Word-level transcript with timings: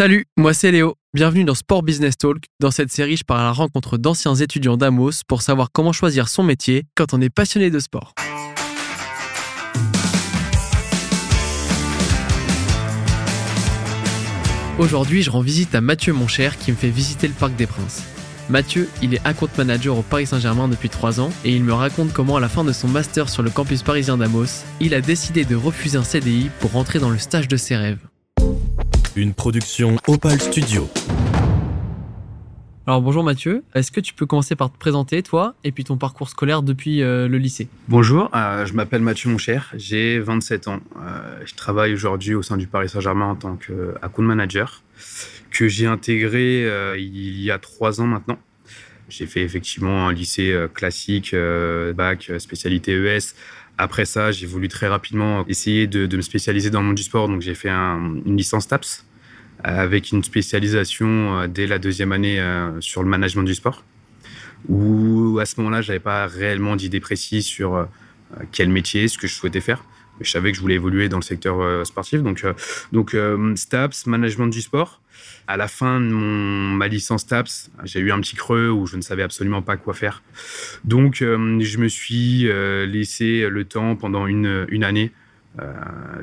Salut, 0.00 0.24
moi 0.38 0.54
c'est 0.54 0.72
Léo. 0.72 0.94
Bienvenue 1.12 1.44
dans 1.44 1.54
Sport 1.54 1.82
Business 1.82 2.16
Talk. 2.16 2.44
Dans 2.58 2.70
cette 2.70 2.90
série, 2.90 3.18
je 3.18 3.22
pars 3.22 3.38
à 3.38 3.42
la 3.42 3.52
rencontre 3.52 3.98
d'anciens 3.98 4.34
étudiants 4.34 4.78
d'Amos 4.78 5.10
pour 5.28 5.42
savoir 5.42 5.68
comment 5.72 5.92
choisir 5.92 6.28
son 6.28 6.42
métier 6.42 6.84
quand 6.94 7.12
on 7.12 7.20
est 7.20 7.28
passionné 7.28 7.68
de 7.68 7.78
sport. 7.78 8.14
Aujourd'hui, 14.78 15.20
je 15.20 15.30
rends 15.30 15.42
visite 15.42 15.74
à 15.74 15.82
Mathieu 15.82 16.14
Moncher 16.14 16.52
qui 16.58 16.70
me 16.70 16.76
fait 16.78 16.88
visiter 16.88 17.28
le 17.28 17.34
Parc 17.34 17.54
des 17.56 17.66
Princes. 17.66 18.02
Mathieu, 18.48 18.88
il 19.02 19.12
est 19.12 19.20
account 19.26 19.50
manager 19.58 19.98
au 19.98 20.02
Paris 20.02 20.26
Saint-Germain 20.26 20.68
depuis 20.68 20.88
3 20.88 21.20
ans 21.20 21.28
et 21.44 21.54
il 21.54 21.62
me 21.62 21.74
raconte 21.74 22.14
comment 22.14 22.36
à 22.36 22.40
la 22.40 22.48
fin 22.48 22.64
de 22.64 22.72
son 22.72 22.88
master 22.88 23.28
sur 23.28 23.42
le 23.42 23.50
campus 23.50 23.82
parisien 23.82 24.16
d'Amos, 24.16 24.64
il 24.80 24.94
a 24.94 25.02
décidé 25.02 25.44
de 25.44 25.56
refuser 25.56 25.98
un 25.98 26.04
CDI 26.04 26.48
pour 26.58 26.72
rentrer 26.72 27.00
dans 27.00 27.10
le 27.10 27.18
stage 27.18 27.48
de 27.48 27.58
ses 27.58 27.76
rêves. 27.76 28.09
Une 29.16 29.34
production 29.34 29.96
Opal 30.06 30.40
Studio. 30.40 30.88
Alors 32.86 33.02
bonjour 33.02 33.24
Mathieu, 33.24 33.64
est-ce 33.74 33.90
que 33.90 33.98
tu 33.98 34.14
peux 34.14 34.24
commencer 34.24 34.54
par 34.54 34.70
te 34.70 34.78
présenter 34.78 35.24
toi 35.24 35.56
et 35.64 35.72
puis 35.72 35.82
ton 35.82 35.96
parcours 35.96 36.28
scolaire 36.28 36.62
depuis 36.62 37.02
euh, 37.02 37.26
le 37.26 37.38
lycée? 37.38 37.68
Bonjour, 37.88 38.30
euh, 38.36 38.64
je 38.66 38.72
m'appelle 38.72 39.02
Mathieu 39.02 39.28
Moncher, 39.28 39.58
j'ai 39.74 40.20
27 40.20 40.68
ans. 40.68 40.78
Euh, 40.96 41.40
je 41.44 41.54
travaille 41.56 41.92
aujourd'hui 41.92 42.34
au 42.34 42.42
sein 42.42 42.56
du 42.56 42.68
Paris 42.68 42.88
Saint-Germain 42.88 43.26
en 43.26 43.34
tant 43.34 43.56
qu'account 43.56 44.22
manager 44.22 44.84
que 45.50 45.66
j'ai 45.66 45.86
intégré 45.86 46.64
il 46.96 47.40
y 47.40 47.50
a 47.50 47.58
trois 47.58 48.00
ans 48.00 48.06
maintenant. 48.06 48.38
J'ai 49.08 49.26
fait 49.26 49.42
effectivement 49.42 50.06
un 50.06 50.12
lycée 50.12 50.54
classique, 50.72 51.34
bac, 51.96 52.30
spécialité 52.38 52.92
ES. 52.92 53.34
Après 53.82 54.04
ça, 54.04 54.30
j'ai 54.30 54.44
voulu 54.44 54.68
très 54.68 54.88
rapidement 54.88 55.46
essayer 55.48 55.86
de, 55.86 56.14
me 56.14 56.20
spécialiser 56.20 56.68
dans 56.68 56.80
le 56.80 56.88
monde 56.88 56.96
du 56.96 57.02
sport, 57.02 57.28
donc 57.28 57.40
j'ai 57.40 57.54
fait 57.54 57.70
une 57.70 58.36
licence 58.36 58.68
TAPS 58.68 59.06
avec 59.64 60.12
une 60.12 60.22
spécialisation 60.22 61.46
dès 61.48 61.66
la 61.66 61.78
deuxième 61.78 62.12
année 62.12 62.38
sur 62.80 63.02
le 63.02 63.08
management 63.08 63.42
du 63.42 63.54
sport. 63.54 63.82
Où 64.68 65.38
à 65.40 65.46
ce 65.46 65.54
moment-là, 65.58 65.80
j'avais 65.80 65.98
pas 65.98 66.26
réellement 66.26 66.76
d'idée 66.76 67.00
précise 67.00 67.46
sur 67.46 67.88
quel 68.52 68.68
métier, 68.68 69.08
ce 69.08 69.16
que 69.16 69.26
je 69.26 69.32
souhaitais 69.32 69.62
faire. 69.62 69.82
Mais 70.18 70.26
je 70.26 70.30
savais 70.30 70.50
que 70.50 70.58
je 70.58 70.60
voulais 70.60 70.74
évoluer 70.74 71.08
dans 71.08 71.16
le 71.16 71.22
secteur 71.22 71.86
sportif, 71.86 72.22
donc 72.22 72.44
donc 72.92 73.16
STAPS, 73.54 74.04
management 74.04 74.48
du 74.48 74.60
sport. 74.60 75.00
À 75.46 75.56
la 75.56 75.68
fin 75.68 76.00
de 76.00 76.06
mon, 76.06 76.76
ma 76.76 76.88
licence 76.88 77.26
TAPS, 77.26 77.70
j'ai 77.84 78.00
eu 78.00 78.12
un 78.12 78.20
petit 78.20 78.36
creux 78.36 78.70
où 78.70 78.86
je 78.86 78.96
ne 78.96 79.02
savais 79.02 79.22
absolument 79.22 79.62
pas 79.62 79.76
quoi 79.76 79.94
faire. 79.94 80.22
Donc, 80.84 81.22
euh, 81.22 81.58
je 81.60 81.78
me 81.78 81.88
suis 81.88 82.48
euh, 82.48 82.86
laissé 82.86 83.48
le 83.48 83.64
temps 83.64 83.96
pendant 83.96 84.26
une, 84.26 84.46
année, 84.84 85.10
euh, 85.60 85.72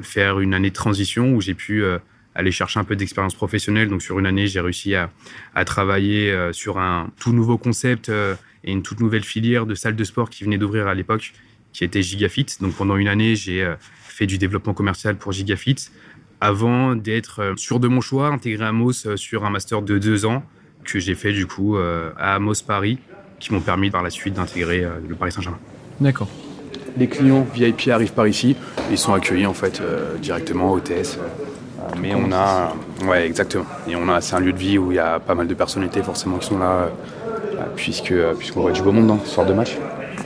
faire 0.01 0.39
une 0.39 0.53
année 0.53 0.69
de 0.69 0.75
transition 0.75 1.33
où 1.33 1.41
j'ai 1.41 1.53
pu 1.53 1.83
aller 2.35 2.51
chercher 2.51 2.79
un 2.79 2.83
peu 2.83 2.95
d'expérience 2.95 3.35
professionnelle. 3.35 3.89
Donc, 3.89 4.01
sur 4.01 4.17
une 4.19 4.25
année, 4.25 4.47
j'ai 4.47 4.61
réussi 4.61 4.95
à, 4.95 5.11
à 5.55 5.65
travailler 5.65 6.33
sur 6.53 6.77
un 6.77 7.11
tout 7.19 7.33
nouveau 7.33 7.57
concept 7.57 8.09
et 8.63 8.71
une 8.71 8.81
toute 8.81 8.99
nouvelle 8.99 9.23
filière 9.23 9.65
de 9.65 9.75
salle 9.75 9.95
de 9.95 10.03
sport 10.03 10.29
qui 10.29 10.43
venait 10.43 10.57
d'ouvrir 10.57 10.87
à 10.87 10.93
l'époque, 10.93 11.33
qui 11.73 11.83
était 11.83 12.01
Gigafit. 12.01 12.45
Donc, 12.61 12.75
pendant 12.75 12.95
une 12.95 13.07
année, 13.07 13.35
j'ai 13.35 13.69
fait 14.07 14.25
du 14.25 14.37
développement 14.37 14.73
commercial 14.73 15.17
pour 15.17 15.31
Gigafit 15.31 15.91
avant 16.41 16.95
d'être 16.95 17.41
euh, 17.41 17.53
sûr 17.55 17.79
de 17.79 17.87
mon 17.87 18.01
choix, 18.01 18.27
intégré 18.27 18.65
à 18.65 18.69
Amos 18.69 19.05
euh, 19.05 19.17
sur 19.17 19.45
un 19.45 19.49
master 19.49 19.81
de 19.81 19.97
deux 19.97 20.25
ans 20.25 20.43
que 20.83 20.99
j'ai 20.99 21.15
fait 21.15 21.33
du 21.33 21.47
coup 21.47 21.77
euh, 21.77 22.11
à 22.17 22.35
Amos 22.35 22.63
Paris, 22.65 22.99
qui 23.39 23.53
m'ont 23.53 23.61
permis 23.61 23.89
par 23.89 24.03
la 24.03 24.09
suite 24.09 24.35
d'intégrer 24.35 24.87
le 25.07 25.15
Paris 25.15 25.31
Saint-Germain. 25.31 25.59
D'accord. 25.99 26.29
Les 26.97 27.07
clients 27.07 27.45
VIP 27.53 27.89
arrivent 27.89 28.13
par 28.13 28.25
ici, 28.25 28.55
ils 28.89 28.97
sont 28.97 29.13
accueillis 29.13 29.45
en 29.45 29.53
fait 29.53 29.81
directement 30.19 30.71
au 30.71 30.79
TS. 30.79 31.19
mais 32.01 32.15
on 32.15 32.31
a, 32.31 32.73
ouais 33.05 33.27
exactement, 33.27 33.65
et 33.87 33.95
on 33.95 34.09
a, 34.09 34.21
c'est 34.21 34.35
un 34.35 34.39
lieu 34.39 34.53
de 34.53 34.57
vie 34.57 34.79
où 34.79 34.91
il 34.91 34.95
y 34.95 34.99
a 34.99 35.19
pas 35.19 35.35
mal 35.35 35.47
de 35.47 35.53
personnalités 35.53 36.01
forcément 36.01 36.37
qui 36.37 36.47
sont 36.47 36.57
là, 36.57 36.89
puisque 37.75 38.15
puisqu'on 38.39 38.61
voit 38.61 38.71
du 38.71 38.81
beau 38.81 38.91
monde 38.91 39.05
dans 39.07 39.19
ce 39.19 39.27
soir 39.27 39.45
de 39.45 39.53
match. 39.53 39.77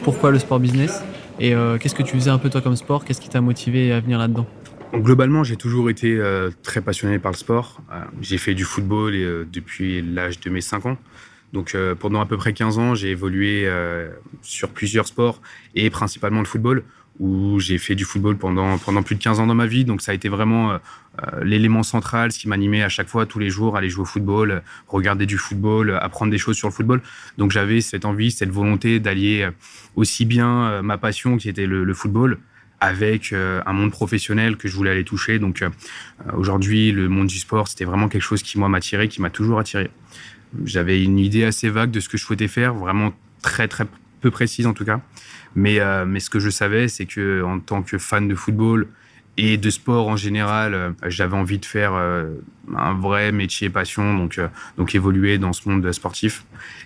Pourquoi 0.04 0.32
le 0.32 0.40
sport 0.40 0.60
business? 0.60 1.02
Et 1.40 1.54
qu'est-ce 1.82 1.96
que 1.96 2.04
tu 2.04 2.16
faisais 2.16 2.32
un 2.32 2.38
peu 2.38 2.50
toi 2.50 2.62
comme 2.62 2.78
sport? 2.78 3.04
Qu'est-ce 3.04 3.20
qui 3.20 3.30
t'a 3.30 3.42
motivé 3.42 3.92
à 3.92 4.00
venir 4.00 4.20
là-dedans? 4.20 4.46
Globalement, 4.94 5.46
j'ai 5.46 5.56
toujours 5.56 5.90
été 5.90 6.18
euh, 6.18 6.52
très 6.64 6.82
passionné 6.82 7.18
par 7.18 7.32
le 7.32 7.38
sport. 7.38 7.82
Euh, 7.92 8.02
j'ai 8.20 8.38
fait 8.38 8.54
du 8.54 8.66
football 8.66 9.14
euh, 9.16 9.46
depuis 9.52 10.02
l'âge 10.02 10.42
de 10.42 10.50
mes 10.50 10.60
5 10.60 10.86
ans. 10.86 10.98
Donc 11.54 11.76
pendant 12.00 12.22
à 12.22 12.26
peu 12.26 12.38
près 12.38 12.54
15 12.54 12.78
ans, 12.78 12.96
j'ai 12.96 13.10
évolué 13.10 13.70
sur 14.42 14.70
plusieurs 14.70 15.06
sports 15.06 15.42
et 15.76 15.90
principalement 15.90 16.40
le 16.40 16.46
football 16.46 16.84
où 17.20 17.60
j'ai 17.60 17.78
fait 17.78 17.94
du 17.94 18.06
football 18.06 18.38
pendant, 18.38 18.78
pendant 18.78 19.04
plus 19.04 19.16
de 19.16 19.22
15 19.22 19.42
ans 19.42 19.48
dans 19.48 19.54
ma 19.54 19.66
vie. 19.66 19.84
Donc 19.84 20.02
ça 20.02 20.14
a 20.14 20.16
été 20.16 20.30
vraiment 20.30 20.80
l'élément 21.42 21.84
central, 21.84 22.32
ce 22.32 22.40
qui 22.40 22.48
m'animait 22.48 22.84
à 22.84 22.88
chaque 22.88 23.10
fois, 23.10 23.26
tous 23.26 23.38
les 23.38 23.50
jours, 23.50 23.76
aller 23.76 23.90
jouer 23.90 24.04
au 24.04 24.06
football, 24.06 24.64
regarder 24.88 25.26
du 25.26 25.38
football, 25.38 26.00
apprendre 26.02 26.32
des 26.32 26.38
choses 26.38 26.56
sur 26.56 26.70
le 26.70 26.74
football. 26.74 27.02
Donc 27.38 27.52
j'avais 27.52 27.82
cette 27.82 28.06
envie, 28.06 28.32
cette 28.32 28.52
volonté 28.52 29.02
d'allier 29.02 29.50
aussi 29.98 30.24
bien 30.24 30.82
ma 30.82 30.98
passion 30.98 31.36
qui 31.36 31.50
était 31.50 31.68
le 31.68 31.94
football 31.94 32.38
avec 32.82 33.32
euh, 33.32 33.62
un 33.68 33.74
monde 33.74 33.92
professionnel 33.92 34.58
que 34.58 34.68
je 34.68 34.76
voulais 34.76 34.90
aller 34.90 35.06
toucher. 35.06 35.40
Donc 35.40 35.62
euh, 35.62 35.70
aujourd'hui, 36.34 36.92
le 36.92 37.08
monde 37.08 37.28
du 37.28 37.38
sport, 37.38 37.68
c'était 37.68 37.86
vraiment 37.86 38.10
quelque 38.10 38.24
chose 38.24 38.42
qui 38.44 38.58
moi 38.58 38.68
m'attirait, 38.68 39.08
qui 39.08 39.22
m'a 39.22 39.30
toujours 39.30 39.60
attiré. 39.60 39.90
J'avais 40.66 41.02
une 41.02 41.20
idée 41.20 41.46
assez 41.46 41.70
vague 41.70 41.92
de 41.92 42.00
ce 42.00 42.10
que 42.10 42.18
je 42.18 42.26
souhaitais 42.26 42.50
faire, 42.50 42.74
vraiment 42.74 43.14
très 43.42 43.68
très 43.68 43.86
peu 44.20 44.32
précise 44.32 44.66
en 44.66 44.74
tout 44.74 44.84
cas. 44.84 45.00
Mais, 45.56 45.80
euh, 45.80 46.06
mais 46.06 46.20
ce 46.20 46.30
que 46.30 46.40
je 46.40 46.50
savais, 46.50 46.88
c'est 46.88 47.06
que 47.06 47.44
en 47.44 47.60
tant 47.60 47.84
que 47.84 47.98
fan 48.00 48.28
de 48.28 48.36
football 48.36 48.88
et 49.38 49.58
de 49.58 49.70
sport 49.70 50.08
en 50.08 50.18
général, 50.18 50.94
j'avais 51.06 51.38
envie 51.38 51.58
de 51.58 51.66
faire 51.66 51.94
un 51.94 52.94
vrai 52.94 53.32
métier 53.32 53.70
passion, 53.70 54.14
donc, 54.14 54.42
donc 54.78 54.94
évoluer 54.94 55.38
dans 55.38 55.54
ce 55.54 55.70
monde 55.70 55.90
sportif 55.94 56.44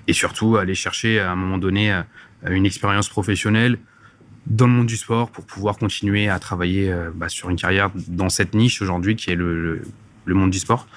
et 0.07 0.13
surtout 0.13 0.55
aller 0.55 0.75
chercher 0.75 1.19
à 1.19 1.31
un 1.31 1.35
moment 1.35 1.57
donné 1.57 2.03
une 2.47 2.67
expérience 2.67 3.09
professionnelle 3.09 3.79
dans 4.47 4.67
le 4.67 4.73
monde 4.73 4.87
du 4.87 4.97
sport 4.97 5.29
pour 5.29 5.45
pouvoir 5.45 5.77
continuer 5.77 6.29
à 6.29 6.39
travailler 6.39 6.91
euh, 6.91 7.11
bah, 7.13 7.29
sur 7.29 7.49
une 7.49 7.55
carrière 7.55 7.91
dans 8.07 8.29
cette 8.29 8.53
niche 8.53 8.81
aujourd'hui 8.81 9.15
qui 9.15 9.31
est 9.31 9.35
le, 9.35 9.81
le, 10.25 10.33
monde 10.33 10.51
du 10.51 10.59
sport. 10.59 10.87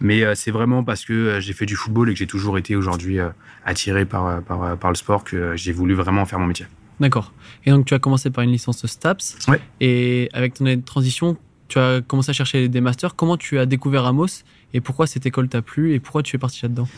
Mais 0.00 0.22
euh, 0.22 0.34
c'est 0.34 0.50
vraiment 0.50 0.84
parce 0.84 1.04
que 1.04 1.12
euh, 1.12 1.40
j'ai 1.40 1.52
fait 1.52 1.66
du 1.66 1.76
football 1.76 2.10
et 2.10 2.12
que 2.12 2.18
j'ai 2.18 2.26
toujours 2.26 2.58
été 2.58 2.76
aujourd'hui 2.76 3.18
attiré 3.64 4.04
par, 4.04 4.42
par, 4.42 4.76
par, 4.76 4.90
le 4.90 4.96
sport 4.96 5.24
que 5.24 5.56
j'ai 5.56 5.72
voulu 5.72 5.94
vraiment 5.94 6.24
faire 6.26 6.38
mon 6.38 6.46
métier. 6.46 6.66
D'accord. 6.98 7.32
Et 7.64 7.70
donc 7.70 7.86
tu 7.86 7.94
as 7.94 7.98
commencé 7.98 8.30
par 8.30 8.44
une 8.44 8.52
licence 8.52 8.86
STAPS. 8.86 9.38
Ouais. 9.48 9.60
Et 9.80 10.28
avec 10.32 10.54
ton 10.54 10.66
année 10.66 10.76
de 10.76 10.84
transition, 10.84 11.38
tu 11.68 11.78
as 11.78 12.02
commencé 12.02 12.30
à 12.30 12.32
chercher 12.34 12.68
des 12.68 12.80
masters. 12.80 13.16
Comment 13.16 13.38
tu 13.38 13.58
as 13.58 13.64
découvert 13.64 14.04
Amos 14.04 14.44
et 14.74 14.80
pourquoi 14.80 15.06
cette 15.06 15.24
école 15.24 15.48
t'a 15.48 15.62
plu 15.62 15.94
et 15.94 16.00
pourquoi 16.00 16.22
tu 16.22 16.36
es 16.36 16.38
parti 16.38 16.60
là-dedans? 16.62 16.88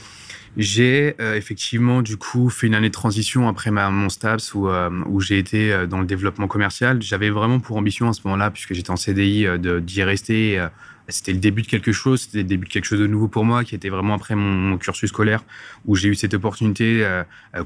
J'ai 0.56 1.14
euh, 1.20 1.34
effectivement 1.34 2.02
du 2.02 2.16
coup 2.16 2.50
fait 2.50 2.66
une 2.66 2.74
année 2.74 2.88
de 2.88 2.94
transition 2.94 3.48
après 3.48 3.70
ma, 3.70 3.90
mon 3.90 4.08
STAPS 4.08 4.54
où, 4.54 4.68
euh, 4.68 4.90
où 5.06 5.20
j'ai 5.20 5.38
été 5.38 5.72
euh, 5.72 5.86
dans 5.86 5.98
le 6.00 6.06
développement 6.06 6.46
commercial. 6.46 7.00
J'avais 7.00 7.30
vraiment 7.30 7.58
pour 7.58 7.76
ambition 7.76 8.08
à 8.08 8.12
ce 8.12 8.20
moment-là, 8.24 8.50
puisque 8.50 8.74
j'étais 8.74 8.90
en 8.90 8.96
CDI, 8.96 9.46
d'y 9.58 10.02
rester. 10.02 10.62
C'était 11.08 11.32
le 11.32 11.38
début 11.38 11.62
de 11.62 11.66
quelque 11.66 11.92
chose, 11.92 12.22
c'était 12.22 12.38
le 12.38 12.44
début 12.44 12.66
de 12.66 12.72
quelque 12.72 12.84
chose 12.84 13.00
de 13.00 13.06
nouveau 13.06 13.28
pour 13.28 13.44
moi, 13.44 13.64
qui 13.64 13.74
était 13.74 13.88
vraiment 13.88 14.14
après 14.14 14.34
mon, 14.34 14.78
cursus 14.78 15.10
scolaire, 15.10 15.44
où 15.84 15.96
j'ai 15.96 16.08
eu 16.08 16.14
cette 16.14 16.34
opportunité 16.34 17.06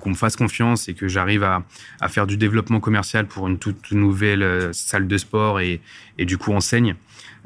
qu'on 0.00 0.10
me 0.10 0.14
fasse 0.14 0.36
confiance 0.36 0.88
et 0.88 0.94
que 0.94 1.08
j'arrive 1.08 1.42
à, 1.44 1.62
faire 2.08 2.26
du 2.26 2.36
développement 2.36 2.80
commercial 2.80 3.26
pour 3.26 3.46
une 3.48 3.58
toute 3.58 3.92
nouvelle 3.92 4.70
salle 4.72 5.06
de 5.06 5.18
sport 5.18 5.60
et, 5.60 5.80
du 6.18 6.38
coup 6.38 6.52
enseigne. 6.52 6.96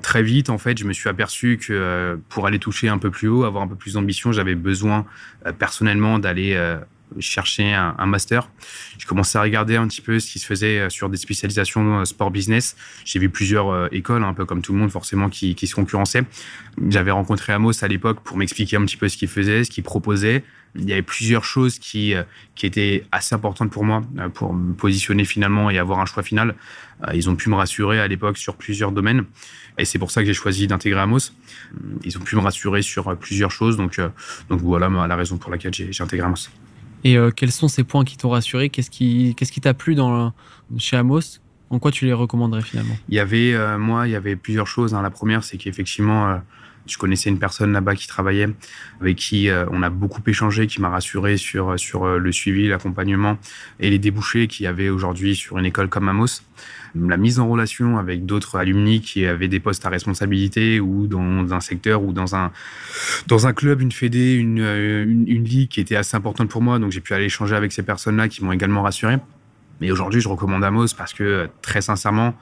Très 0.02 0.22
vite, 0.22 0.48
en 0.48 0.58
fait, 0.58 0.78
je 0.78 0.84
me 0.84 0.92
suis 0.92 1.08
aperçu 1.08 1.58
que 1.58 1.72
euh, 1.72 2.16
pour 2.30 2.46
aller 2.46 2.58
toucher 2.58 2.88
un 2.88 2.98
peu 2.98 3.10
plus 3.10 3.28
haut, 3.28 3.44
avoir 3.44 3.62
un 3.62 3.68
peu 3.68 3.74
plus 3.74 3.94
d'ambition, 3.94 4.32
j'avais 4.32 4.54
besoin 4.54 5.04
euh, 5.46 5.52
personnellement 5.52 6.18
d'aller 6.18 6.54
euh, 7.16 7.20
chercher 7.20 7.72
un, 7.72 8.06
master. 8.06 8.48
J'ai 8.98 9.06
commencé 9.06 9.38
à 9.38 9.42
regarder 9.42 9.76
un 9.76 9.86
petit 9.86 10.00
peu 10.00 10.18
ce 10.18 10.30
qui 10.30 10.38
se 10.38 10.46
faisait 10.46 10.90
sur 10.90 11.08
des 11.08 11.16
spécialisations 11.16 12.04
sport 12.04 12.30
business. 12.30 12.76
J'ai 13.04 13.18
vu 13.18 13.30
plusieurs 13.30 13.92
écoles, 13.92 14.24
un 14.24 14.34
peu 14.34 14.44
comme 14.44 14.62
tout 14.62 14.72
le 14.72 14.78
monde 14.78 14.90
forcément, 14.90 15.28
qui, 15.28 15.54
se 15.54 15.74
concurrençaient. 15.74 16.24
J'avais 16.88 17.10
rencontré 17.10 17.52
Amos 17.52 17.84
à 17.84 17.88
l'époque 17.88 18.20
pour 18.22 18.36
m'expliquer 18.36 18.76
un 18.76 18.84
petit 18.84 18.96
peu 18.96 19.08
ce 19.08 19.16
qu'il 19.16 19.28
faisait, 19.28 19.64
ce 19.64 19.70
qu'il 19.70 19.84
proposait. 19.84 20.44
Il 20.76 20.88
y 20.88 20.92
avait 20.92 21.02
plusieurs 21.02 21.44
choses 21.44 21.78
qui, 21.78 22.14
qui 22.54 22.66
étaient 22.66 23.04
assez 23.12 23.34
importantes 23.34 23.70
pour 23.70 23.84
moi, 23.84 24.02
pour 24.34 24.52
me 24.52 24.74
positionner 24.74 25.24
finalement 25.24 25.70
et 25.70 25.78
avoir 25.78 26.00
un 26.00 26.06
choix 26.06 26.22
final. 26.22 26.54
Ils 27.14 27.30
ont 27.30 27.36
pu 27.36 27.48
me 27.48 27.54
rassurer 27.54 28.00
à 28.00 28.08
l'époque 28.08 28.38
sur 28.38 28.56
plusieurs 28.56 28.92
domaines. 28.92 29.24
Et 29.80 29.84
c'est 29.86 29.98
pour 29.98 30.10
ça 30.10 30.20
que 30.20 30.26
j'ai 30.26 30.34
choisi 30.34 30.66
d'intégrer 30.66 31.00
Amos. 31.00 31.32
Ils 32.04 32.18
ont 32.18 32.20
pu 32.20 32.36
me 32.36 32.40
rassurer 32.40 32.82
sur 32.82 33.08
euh, 33.08 33.14
plusieurs 33.14 33.50
choses. 33.50 33.76
Donc, 33.78 33.98
euh, 33.98 34.10
donc 34.50 34.60
voilà 34.60 34.88
la 34.88 35.16
raison 35.16 35.38
pour 35.38 35.50
laquelle 35.50 35.72
j'ai 35.72 36.02
intégré 36.02 36.26
Amos. 36.26 36.50
Et 37.04 37.16
euh, 37.16 37.30
quels 37.30 37.52
sont 37.52 37.68
ces 37.68 37.84
points 37.84 38.04
qui 38.04 38.16
t'ont 38.16 38.30
rassuré? 38.30 38.68
Qu'est-ce 38.70 38.90
qui 38.90 39.60
t'a 39.60 39.74
plu 39.74 39.94
dans, 39.94 40.32
chez 40.78 40.96
Amos? 40.96 41.40
En 41.70 41.78
quoi 41.78 41.90
tu 41.90 42.04
les 42.04 42.12
recommanderais 42.12 42.62
finalement? 42.62 42.96
Il 43.08 43.14
y 43.14 43.20
avait, 43.20 43.54
moi, 43.78 44.08
il 44.08 44.10
y 44.10 44.16
avait 44.16 44.36
plusieurs 44.36 44.66
choses. 44.66 44.92
Hein. 44.94 45.02
La 45.02 45.10
première, 45.10 45.44
c'est 45.44 45.56
qu'effectivement, 45.56 46.40
Je 46.86 46.98
connaissais 46.98 47.30
une 47.30 47.38
personne 47.38 47.72
là-bas 47.72 47.94
qui 47.94 48.08
travaillait, 48.08 48.48
avec 49.00 49.16
qui 49.16 49.48
on 49.70 49.82
a 49.82 49.90
beaucoup 49.90 50.22
échangé, 50.26 50.66
qui 50.66 50.80
m'a 50.80 50.88
rassuré 50.88 51.36
sur, 51.36 51.78
sur 51.78 52.18
le 52.18 52.32
suivi, 52.32 52.68
l'accompagnement 52.68 53.38
et 53.78 53.90
les 53.90 53.98
débouchés 53.98 54.48
qu'il 54.48 54.64
y 54.64 54.66
avait 54.66 54.88
aujourd'hui 54.88 55.36
sur 55.36 55.58
une 55.58 55.66
école 55.66 55.88
comme 55.88 56.08
Amos 56.08 56.42
la 56.94 57.16
mise 57.16 57.38
en 57.38 57.48
relation 57.48 57.98
avec 57.98 58.26
d'autres 58.26 58.56
alumni 58.56 59.00
qui 59.00 59.26
avaient 59.26 59.48
des 59.48 59.60
postes 59.60 59.84
à 59.86 59.88
responsabilité 59.88 60.80
ou 60.80 61.06
dans 61.06 61.52
un 61.52 61.60
secteur 61.60 62.02
ou 62.02 62.12
dans 62.12 62.34
un, 62.34 62.50
dans 63.26 63.46
un 63.46 63.52
club, 63.52 63.80
une 63.80 63.92
fédé, 63.92 64.34
une, 64.34 64.58
une, 64.58 65.24
une 65.28 65.44
ligue 65.44 65.68
qui 65.68 65.80
était 65.80 65.96
assez 65.96 66.16
importante 66.16 66.48
pour 66.48 66.62
moi. 66.62 66.78
Donc 66.78 66.92
j'ai 66.92 67.00
pu 67.00 67.14
aller 67.14 67.26
échanger 67.26 67.54
avec 67.54 67.72
ces 67.72 67.82
personnes-là 67.82 68.28
qui 68.28 68.44
m'ont 68.44 68.52
également 68.52 68.82
rassuré. 68.82 69.18
Mais 69.80 69.90
aujourd'hui, 69.90 70.20
je 70.20 70.28
recommande 70.28 70.62
Amos 70.62 70.88
parce 70.96 71.14
que, 71.14 71.48
très 71.62 71.80
sincèrement, 71.80 72.34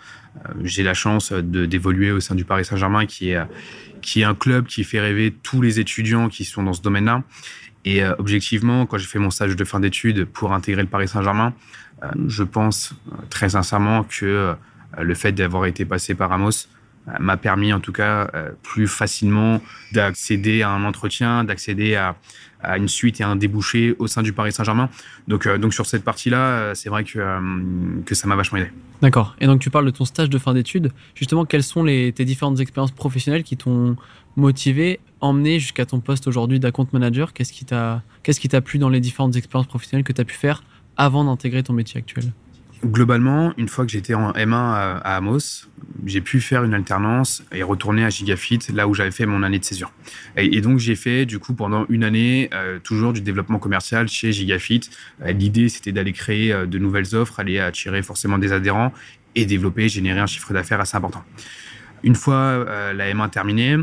euh, 0.44 0.52
j'ai 0.64 0.82
la 0.82 0.94
chance 0.94 1.32
d'évoluer 1.32 2.10
au 2.10 2.18
sein 2.18 2.34
du 2.34 2.44
Paris 2.44 2.64
Saint-Germain, 2.64 3.06
qui 3.06 3.30
est, 3.30 3.38
qui 4.02 4.22
est 4.22 4.24
un 4.24 4.34
club 4.34 4.66
qui 4.66 4.82
fait 4.82 5.00
rêver 5.00 5.32
tous 5.42 5.62
les 5.62 5.78
étudiants 5.78 6.28
qui 6.28 6.44
sont 6.44 6.64
dans 6.64 6.72
ce 6.72 6.82
domaine-là. 6.82 7.22
Et 7.84 8.02
euh, 8.02 8.12
objectivement, 8.18 8.86
quand 8.86 8.98
j'ai 8.98 9.06
fait 9.06 9.20
mon 9.20 9.30
stage 9.30 9.54
de 9.54 9.64
fin 9.64 9.78
d'études 9.78 10.24
pour 10.24 10.52
intégrer 10.52 10.82
le 10.82 10.88
Paris 10.88 11.06
Saint-Germain, 11.06 11.54
euh, 11.54 11.87
je 12.26 12.42
pense 12.42 12.94
très 13.30 13.50
sincèrement 13.50 14.04
que 14.04 14.54
le 14.96 15.14
fait 15.14 15.32
d'avoir 15.32 15.66
été 15.66 15.84
passé 15.84 16.14
par 16.14 16.32
Amos 16.32 16.66
m'a 17.18 17.36
permis 17.36 17.72
en 17.72 17.80
tout 17.80 17.92
cas 17.92 18.30
plus 18.62 18.86
facilement 18.86 19.60
d'accéder 19.92 20.62
à 20.62 20.70
un 20.70 20.84
entretien, 20.84 21.44
d'accéder 21.44 21.96
à, 21.96 22.16
une 22.76 22.88
suite 22.88 23.20
et 23.20 23.24
à 23.24 23.28
un 23.28 23.36
débouché 23.36 23.94
au 23.98 24.06
sein 24.06 24.22
du 24.22 24.32
Paris 24.32 24.52
Saint-Germain. 24.52 24.88
Donc, 25.28 25.46
euh, 25.46 25.58
donc 25.58 25.72
sur 25.74 25.86
cette 25.86 26.04
partie-là, 26.04 26.38
euh, 26.38 26.74
c'est 26.74 26.88
vrai 26.88 27.04
que, 27.04 27.18
euh, 27.18 27.40
que 28.04 28.14
ça 28.14 28.26
m'a 28.26 28.34
vachement 28.34 28.58
aidé. 28.58 28.70
D'accord. 29.00 29.36
Et 29.40 29.46
donc 29.46 29.60
tu 29.60 29.70
parles 29.70 29.86
de 29.86 29.90
ton 29.90 30.04
stage 30.04 30.28
de 30.28 30.38
fin 30.38 30.54
d'études. 30.54 30.90
Justement, 31.14 31.44
quelles 31.44 31.62
sont 31.62 31.84
les, 31.84 32.12
tes 32.12 32.24
différentes 32.24 32.60
expériences 32.60 32.90
professionnelles 32.90 33.44
qui 33.44 33.56
t'ont 33.56 33.96
motivé, 34.36 35.00
emmené 35.20 35.60
jusqu'à 35.60 35.86
ton 35.86 36.00
poste 36.00 36.26
aujourd'hui 36.26 36.58
d'account 36.58 36.88
manager? 36.92 37.32
Qu'est-ce 37.32 37.52
qui 37.52 37.64
t'a 37.64 38.02
t'a 38.24 38.60
plu 38.60 38.78
dans 38.78 38.88
les 38.88 39.00
différentes 39.00 39.36
expériences 39.36 39.68
professionnelles 39.68 40.04
que 40.04 40.12
tu 40.12 40.20
as 40.20 40.24
pu 40.24 40.34
faire 40.34 40.62
avant 40.98 41.24
d'intégrer 41.24 41.62
ton 41.62 41.72
métier 41.72 41.98
actuel 41.98 42.32
Globalement, 42.84 43.54
une 43.56 43.68
fois 43.68 43.84
que 43.84 43.90
j'étais 43.90 44.14
en 44.14 44.30
M1 44.32 44.54
à, 44.54 45.16
Amos, 45.16 45.66
j'ai 46.06 46.20
pu 46.20 46.40
faire 46.40 46.62
une 46.62 46.74
alternance 46.74 47.42
et 47.50 47.64
retourner 47.64 48.04
à 48.04 48.08
Gigafit, 48.08 48.60
là 48.72 48.86
où 48.86 48.94
j'avais 48.94 49.10
fait 49.10 49.26
mon 49.26 49.42
année 49.42 49.58
de 49.58 49.64
césure. 49.64 49.90
Et, 50.36 50.60
donc 50.60 50.78
j'ai 50.78 50.94
fait 50.94 51.26
du 51.26 51.40
coup 51.40 51.54
pendant 51.54 51.86
une 51.88 52.04
année 52.04 52.48
euh, 52.54 52.78
toujours 52.78 53.12
du 53.12 53.20
développement 53.20 53.58
commercial 53.58 54.06
chez 54.06 54.32
Gigafit. 54.32 54.82
Euh, 55.22 55.32
l'idée 55.32 55.68
c'était 55.68 55.90
d'aller 55.90 56.12
créer 56.12 56.52
euh, 56.52 56.66
de 56.66 56.78
nouvelles 56.78 57.16
offres, 57.16 57.40
aller 57.40 57.58
attirer 57.58 58.02
forcément 58.02 58.38
des 58.38 58.52
adhérents 58.52 58.92
et 59.34 59.44
développer, 59.44 59.88
générer 59.88 60.20
un 60.20 60.26
chiffre 60.26 60.52
d'affaires 60.52 60.80
assez 60.80 60.96
important. 60.96 61.24
Une 62.04 62.14
fois 62.14 62.64
la 62.94 63.12
M1 63.12 63.28
terminée, 63.30 63.76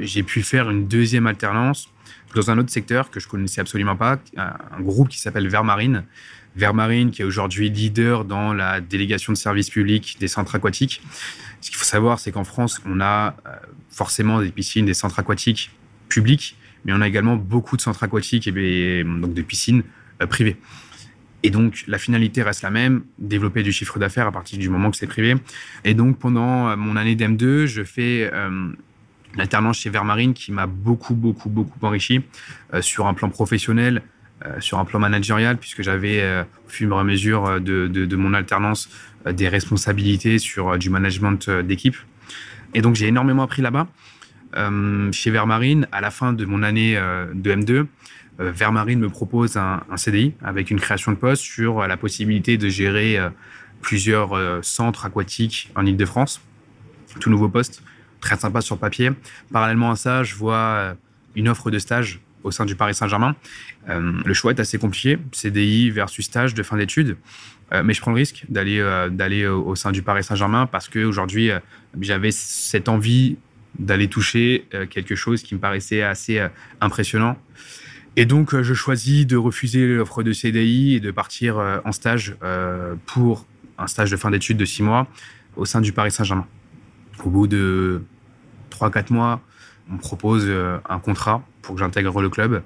j'ai 0.00 0.24
pu 0.24 0.42
faire 0.42 0.68
une 0.68 0.88
deuxième 0.88 1.28
alternance 1.28 1.88
dans 2.34 2.50
un 2.50 2.58
autre 2.58 2.70
secteur 2.70 3.10
que 3.10 3.20
je 3.20 3.28
connaissais 3.28 3.60
absolument 3.60 3.94
pas, 3.94 4.18
un 4.36 4.80
groupe 4.80 5.08
qui 5.08 5.20
s'appelle 5.20 5.48
Vermarine 5.48 6.04
Vermarine, 6.56 7.10
qui 7.10 7.22
est 7.22 7.24
aujourd'hui 7.24 7.70
leader 7.70 8.24
dans 8.24 8.52
la 8.52 8.80
délégation 8.80 9.32
de 9.32 9.38
services 9.38 9.70
publics 9.70 10.16
des 10.20 10.28
centres 10.28 10.54
aquatiques. 10.54 11.02
Ce 11.60 11.70
qu'il 11.70 11.78
faut 11.78 11.84
savoir, 11.84 12.18
c'est 12.18 12.32
qu'en 12.32 12.44
France, 12.44 12.80
on 12.84 13.00
a 13.00 13.36
euh, 13.46 13.50
forcément 13.90 14.40
des 14.40 14.50
piscines, 14.50 14.84
des 14.84 14.94
centres 14.94 15.18
aquatiques 15.18 15.70
publics, 16.08 16.56
mais 16.84 16.92
on 16.92 17.00
a 17.00 17.08
également 17.08 17.36
beaucoup 17.36 17.76
de 17.76 17.82
centres 17.82 18.02
aquatiques 18.02 18.46
et 18.46 19.04
donc 19.04 19.32
de 19.32 19.42
piscines 19.42 19.82
euh, 20.20 20.26
privées. 20.26 20.56
Et 21.44 21.50
donc, 21.50 21.84
la 21.88 21.98
finalité 21.98 22.42
reste 22.42 22.62
la 22.62 22.70
même, 22.70 23.02
développer 23.18 23.62
du 23.62 23.72
chiffre 23.72 23.98
d'affaires 23.98 24.26
à 24.26 24.32
partir 24.32 24.58
du 24.58 24.68
moment 24.68 24.90
que 24.90 24.96
c'est 24.96 25.06
privé. 25.06 25.34
Et 25.84 25.94
donc, 25.94 26.18
pendant 26.18 26.68
euh, 26.68 26.76
mon 26.76 26.96
année 26.96 27.16
d'M2, 27.16 27.66
je 27.66 27.82
fais 27.82 28.30
l'alternance 29.34 29.78
chez 29.78 29.88
Vermarine 29.88 30.34
qui 30.34 30.52
m'a 30.52 30.66
beaucoup, 30.66 31.14
beaucoup, 31.14 31.48
beaucoup 31.48 31.78
enrichi 31.80 32.20
sur 32.82 33.06
un 33.06 33.14
plan 33.14 33.30
professionnel, 33.30 34.02
euh, 34.02 34.11
sur 34.60 34.78
un 34.78 34.84
plan 34.84 34.98
managérial, 34.98 35.56
puisque 35.56 35.82
j'avais, 35.82 36.20
euh, 36.20 36.42
au 36.66 36.68
fur 36.68 36.96
et 36.96 36.98
à 36.98 37.04
mesure 37.04 37.46
euh, 37.46 37.60
de, 37.60 38.16
mon 38.16 38.34
alternance, 38.34 38.88
des 39.26 39.48
responsabilités 39.48 40.38
sur 40.38 40.78
du 40.78 40.90
management 40.90 41.48
d'équipe. 41.48 41.96
Et 42.74 42.82
donc, 42.82 42.96
j'ai 42.96 43.06
énormément 43.06 43.44
appris 43.44 43.62
là-bas. 43.62 43.86
chez 45.12 45.30
Vermarine, 45.30 45.86
à 45.92 46.00
la 46.00 46.10
fin 46.10 46.32
de 46.32 46.44
mon 46.44 46.62
année 46.64 46.96
de 47.32 47.52
M2, 47.52 47.86
Vermarine 48.38 48.98
me 48.98 49.08
propose 49.08 49.56
un, 49.56 49.82
CDI 49.96 50.34
avec 50.42 50.72
une 50.72 50.80
création 50.80 51.12
de 51.12 51.16
poste 51.16 51.42
sur 51.42 51.86
la 51.86 51.96
possibilité 51.96 52.58
de 52.58 52.68
gérer 52.68 53.16
plusieurs 53.80 54.30
centres 54.64 55.06
aquatiques 55.06 55.70
en 55.76 55.86
Ile-de-France. 55.86 56.40
Tout 57.20 57.30
nouveau 57.30 57.48
poste, 57.48 57.84
très 58.20 58.36
sympa 58.36 58.60
sur 58.60 58.76
papier. 58.76 59.12
Parallèlement 59.52 59.92
à 59.92 59.96
ça, 59.96 60.24
je 60.24 60.34
vois 60.34 60.96
une 61.36 61.48
offre 61.48 61.70
de 61.70 61.78
stage 61.78 62.20
au 62.44 62.50
sein 62.50 62.64
du 62.64 62.76
Paris 62.76 62.94
Saint-Germain. 62.94 63.36
Euh, 63.88 64.12
le 64.24 64.34
choix 64.34 64.52
est 64.52 64.60
assez 64.60 64.78
compliqué, 64.78 65.18
CDI 65.32 65.90
versus 65.90 66.24
stage 66.24 66.54
de 66.54 66.62
fin 66.62 66.76
d'études. 66.76 67.16
Euh, 67.72 67.82
mais 67.82 67.94
je 67.94 68.00
prends 68.00 68.10
le 68.10 68.16
risque 68.16 68.44
d'aller 68.48 68.80
euh, 68.80 69.52
au 69.52 69.74
sein 69.74 69.92
du 69.92 70.02
Paris 70.02 70.24
Saint-Germain 70.24 70.66
parce 70.66 70.88
qu'aujourd'hui, 70.88 71.50
j'avais 72.00 72.30
cette 72.30 72.88
envie 72.88 73.36
d'aller 73.78 74.08
toucher 74.08 74.66
quelque 74.90 75.14
chose 75.14 75.42
qui 75.42 75.54
me 75.54 75.60
paraissait 75.60 76.02
assez 76.02 76.46
impressionnant. 76.82 77.38
Et 78.16 78.26
donc, 78.26 78.60
je 78.60 78.74
choisis 78.74 79.26
de 79.26 79.36
refuser 79.36 79.86
l'offre 79.86 80.22
de 80.22 80.34
CDI 80.34 80.96
et 80.96 81.00
de 81.00 81.10
partir 81.10 81.56
en 81.82 81.92
stage 81.92 82.36
pour 83.06 83.46
un 83.78 83.86
stage 83.86 84.10
de 84.10 84.18
fin 84.18 84.30
d'études 84.30 84.58
de 84.58 84.66
six 84.66 84.82
mois 84.82 85.06
au 85.56 85.64
sein 85.64 85.80
du 85.80 85.92
Paris 85.92 86.10
Saint-Germain. 86.10 86.46
Au 87.24 87.30
bout 87.30 87.46
de 87.46 88.02
3-4 88.70 89.10
mois, 89.10 89.40
on 89.90 89.94
me 89.94 89.98
propose 89.98 90.50
un 90.88 90.98
contrat 90.98 91.42
pour 91.62 91.74
que 91.74 91.80
j'intègre 91.80 92.20
le 92.20 92.28
club. 92.28 92.62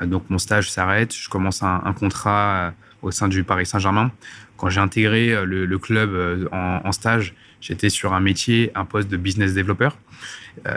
Euh, 0.00 0.06
donc 0.06 0.28
mon 0.30 0.38
stage 0.38 0.70
s'arrête, 0.70 1.14
je 1.14 1.28
commence 1.28 1.62
un, 1.62 1.94
contrat 1.98 2.54
euh, 2.54 2.70
au 3.02 3.10
sein 3.10 3.28
du 3.28 3.44
Paris 3.44 3.66
Saint-Germain. 3.66 4.12
Quand 4.56 4.68
j'ai 4.68 4.80
intégré 4.80 5.32
euh, 5.32 5.44
le, 5.44 5.78
club 5.78 6.48
en, 6.52 6.92
stage, 6.92 7.34
j'étais 7.60 7.90
sur 7.90 8.12
un 8.12 8.20
métier, 8.20 8.70
un 8.74 8.84
poste 8.84 9.08
de 9.08 9.16
business 9.16 9.54
developer. 9.54 9.90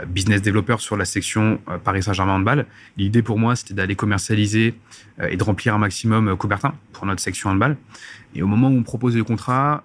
business 0.08 0.42
developer 0.42 0.76
sur 0.78 0.96
la 0.96 1.04
section 1.04 1.60
Paris 1.84 2.02
Saint-Germain 2.02 2.34
handball. 2.34 2.66
L'idée 2.96 3.22
pour 3.22 3.38
moi, 3.38 3.54
c'était 3.56 3.74
d'aller 3.74 3.94
commercialiser 3.94 4.74
et 5.22 5.36
de 5.36 5.44
remplir 5.44 5.74
un 5.74 5.78
maximum 5.78 6.36
Coubertin 6.36 6.74
pour 6.92 7.06
notre 7.06 7.20
section 7.20 7.50
handball. 7.50 7.76
Et 8.34 8.42
au 8.42 8.46
moment 8.46 8.68
où 8.68 8.72
on 8.72 8.78
me 8.78 8.84
propose 8.84 9.16
le 9.16 9.24
contrat, 9.24 9.84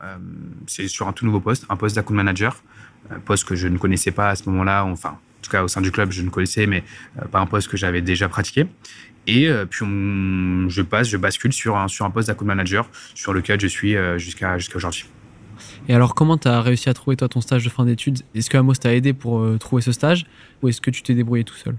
c'est 0.66 0.88
sur 0.88 1.08
un 1.08 1.14
tout 1.14 1.26
nouveau 1.26 1.40
poste, 1.40 1.66
un 1.70 1.76
poste 1.76 1.96
d'account 1.96 2.16
manager, 2.16 2.62
un 3.12 3.20
poste 3.20 3.46
que 3.46 3.56
je 3.56 3.68
ne 3.68 3.78
connaissais 3.78 4.12
pas 4.12 4.30
à 4.30 4.36
ce 4.36 4.50
moment-là, 4.50 4.84
enfin 4.86 5.20
en 5.33 5.33
tout 5.44 5.52
cas 5.52 5.64
au 5.64 5.68
sein 5.68 5.82
du 5.82 5.92
club, 5.92 6.12
je 6.12 6.22
ne 6.24 6.30
connaissais, 6.30 6.66
mais 6.66 6.84
euh, 7.22 7.26
pas 7.26 7.40
un 7.40 7.46
poste 7.46 7.68
que 7.68 7.78
j'avais 7.78 8.02
déjà 8.02 8.28
pratiqué. 8.30 8.66
Et 9.28 9.48
euh, 9.48 9.66
puis 9.66 9.86
je 9.86 10.82
passe, 10.82 11.08
je 11.08 11.18
bascule 11.18 11.54
sur 11.54 11.78
un, 11.78 11.88
sur 11.88 12.06
un 12.06 12.10
poste 12.10 12.28
d'account 12.28 12.46
manager 12.46 12.90
sur 13.14 13.34
lequel 13.34 13.60
je 13.60 13.68
suis 13.68 13.96
euh, 13.96 14.18
jusqu'à 14.18 14.58
jusqu'à 14.58 14.78
aujourd'hui. 14.78 15.06
Et 15.88 15.94
alors, 15.94 16.16
comment 16.16 16.38
tu 16.38 16.48
as 16.48 16.62
réussi 16.62 16.90
à 16.90 16.94
trouver 16.94 17.16
toi 17.16 17.30
ton 17.30 17.40
stage 17.40 17.64
de 17.64 17.70
fin 17.70 17.86
d'études? 17.86 18.20
Est-ce 18.34 18.50
que 18.50 18.58
Amos 18.58 18.74
t'a 18.74 18.94
aidé 18.94 19.14
pour 19.14 19.46
trouver 19.60 19.82
ce 19.82 19.92
stage? 19.92 20.26
Ou 20.62 20.70
est-ce 20.70 20.82
que 20.82 20.90
tu 20.90 21.04
t'es 21.04 21.14
débrouillé 21.14 21.44
tout 21.44 21.56
seul? 21.56 21.76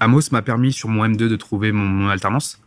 Amos 0.00 0.20
m'a 0.30 0.42
permis 0.42 0.72
sur 0.72 0.88
mon 0.88 1.06
M2 1.06 1.16
de 1.16 1.36
trouver 1.36 1.72
mon, 1.72 2.08
alternance. 2.08 2.60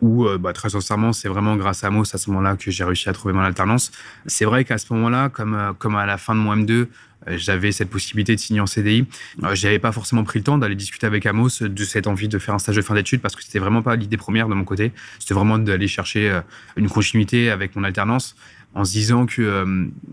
Ou 0.00 0.26
bah, 0.38 0.52
très 0.52 0.70
sincèrement, 0.70 1.12
c'est 1.12 1.28
vraiment 1.28 1.56
grâce 1.56 1.84
à 1.84 1.88
Amos 1.88 2.14
à 2.14 2.18
ce 2.18 2.30
moment-là 2.30 2.56
que 2.56 2.70
j'ai 2.70 2.84
réussi 2.84 3.08
à 3.08 3.12
trouver 3.12 3.34
mon 3.34 3.42
alternance. 3.42 3.90
C'est 4.26 4.44
vrai 4.44 4.64
qu'à 4.64 4.78
ce 4.78 4.92
moment-là, 4.92 5.28
comme, 5.28 5.74
comme 5.78 5.96
à 5.96 6.06
la 6.06 6.18
fin 6.18 6.34
de 6.34 6.40
mon 6.40 6.54
M2, 6.56 6.88
euh, 7.28 7.36
j'avais 7.36 7.72
cette 7.72 7.90
possibilité 7.90 8.34
de 8.34 8.40
signer 8.40 8.60
en 8.60 8.66
CDI. 8.66 9.06
Euh, 9.42 9.54
j'avais 9.54 9.78
pas 9.78 9.92
forcément 9.92 10.24
pris 10.24 10.38
le 10.38 10.44
temps 10.44 10.58
d'aller 10.58 10.74
discuter 10.74 11.06
avec 11.06 11.26
Amos 11.26 11.60
de 11.60 11.84
cette 11.84 12.06
envie 12.06 12.28
de 12.28 12.38
faire 12.38 12.54
un 12.54 12.58
stage 12.58 12.76
de 12.76 12.82
fin 12.82 12.94
d'études 12.94 13.20
parce 13.20 13.36
que 13.36 13.42
c'était 13.42 13.58
vraiment 13.58 13.82
pas 13.82 13.96
l'idée 13.96 14.16
première 14.16 14.48
de 14.48 14.54
mon 14.54 14.64
côté. 14.64 14.92
C'était 15.18 15.34
vraiment 15.34 15.58
d'aller 15.58 15.88
chercher 15.88 16.30
euh, 16.30 16.40
une 16.76 16.88
continuité 16.88 17.50
avec 17.50 17.76
mon 17.76 17.84
alternance 17.84 18.36
en 18.74 18.84
se 18.84 18.92
disant 18.92 19.26
que 19.26 19.64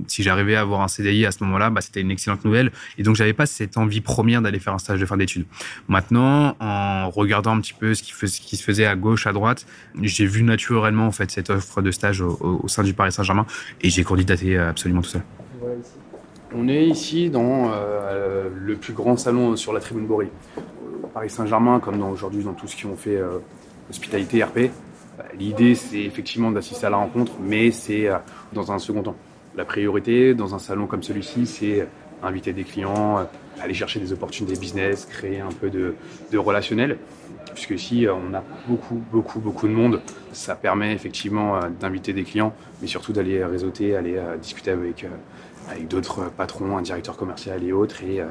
si 0.07 0.23
j'arrivais 0.23 0.55
à 0.55 0.61
avoir 0.61 0.81
un 0.81 0.87
CDI 0.87 1.25
à 1.25 1.31
ce 1.31 1.43
moment-là, 1.43 1.69
bah, 1.69 1.81
c'était 1.81 2.01
une 2.01 2.11
excellente 2.11 2.45
nouvelle. 2.45 2.71
Et 2.97 3.03
donc, 3.03 3.15
j'avais 3.15 3.33
pas 3.33 3.45
cette 3.45 3.77
envie 3.77 4.01
première 4.01 4.41
d'aller 4.41 4.59
faire 4.59 4.73
un 4.73 4.79
stage 4.79 4.99
de 4.99 5.05
fin 5.05 5.17
d'études. 5.17 5.45
Maintenant, 5.87 6.55
en 6.59 7.09
regardant 7.09 7.55
un 7.55 7.61
petit 7.61 7.73
peu 7.73 7.93
ce 7.93 8.03
qui, 8.03 8.55
se 8.55 8.63
faisait 8.63 8.85
à 8.85 8.95
gauche, 8.95 9.27
à 9.27 9.33
droite, 9.33 9.65
j'ai 10.01 10.25
vu 10.25 10.43
naturellement 10.43 11.07
en 11.07 11.11
fait 11.11 11.31
cette 11.31 11.49
offre 11.49 11.81
de 11.81 11.91
stage 11.91 12.21
au, 12.21 12.63
sein 12.67 12.83
du 12.83 12.93
Paris 12.93 13.11
Saint-Germain 13.11 13.45
et 13.81 13.89
j'ai 13.89 14.03
candidaté 14.03 14.57
absolument 14.57 15.01
tout 15.01 15.09
seul. 15.09 15.23
On 16.53 16.67
est 16.67 16.85
ici 16.85 17.29
dans 17.29 17.71
euh, 17.73 18.49
le 18.53 18.75
plus 18.75 18.93
grand 18.93 19.15
salon 19.15 19.55
sur 19.55 19.71
la 19.71 19.79
tribune 19.79 20.05
Bory. 20.05 20.27
Paris 21.13 21.29
Saint-Germain, 21.29 21.79
comme 21.79 22.01
aujourd'hui 22.03 22.43
dans 22.43 22.53
tout 22.53 22.67
ce 22.67 22.75
qui 22.75 22.85
ont 22.85 22.97
fait 22.97 23.15
euh, 23.15 23.39
hospitalité 23.89 24.43
RP, 24.43 24.71
l'idée 25.37 25.75
c'est 25.75 26.01
effectivement 26.01 26.51
d'assister 26.51 26.85
à 26.85 26.89
la 26.89 26.97
rencontre, 26.97 27.33
mais 27.41 27.71
c'est 27.71 28.07
euh, 28.07 28.17
dans 28.53 28.71
un 28.71 28.79
second 28.79 29.03
temps. 29.03 29.15
La 29.55 29.65
priorité 29.65 30.33
dans 30.33 30.55
un 30.55 30.59
salon 30.59 30.87
comme 30.87 31.03
celui-ci, 31.03 31.45
c'est 31.45 31.87
inviter 32.23 32.53
des 32.53 32.63
clients, 32.63 33.27
aller 33.59 33.73
chercher 33.73 33.99
des 33.99 34.13
opportunités 34.13 34.57
business, 34.57 35.05
créer 35.05 35.41
un 35.41 35.49
peu 35.49 35.69
de, 35.69 35.95
relationnel. 36.37 36.97
Puisque 37.53 37.77
si 37.77 38.07
on 38.07 38.33
a 38.33 38.43
beaucoup, 38.67 39.01
beaucoup, 39.11 39.39
beaucoup 39.39 39.67
de 39.67 39.73
monde, 39.73 39.99
ça 40.31 40.55
permet 40.55 40.93
effectivement 40.93 41.59
d'inviter 41.81 42.13
des 42.13 42.23
clients, 42.23 42.53
mais 42.79 42.87
surtout 42.87 43.11
d'aller 43.11 43.43
réseauter, 43.43 43.95
aller 43.95 44.21
discuter 44.39 44.71
avec 44.71 45.05
avec 45.69 45.87
d'autres 45.87 46.29
patrons, 46.29 46.77
un 46.77 46.81
directeur 46.81 47.17
commercial 47.17 47.63
et 47.63 47.71
autres, 47.71 48.01
euh, 48.03 48.25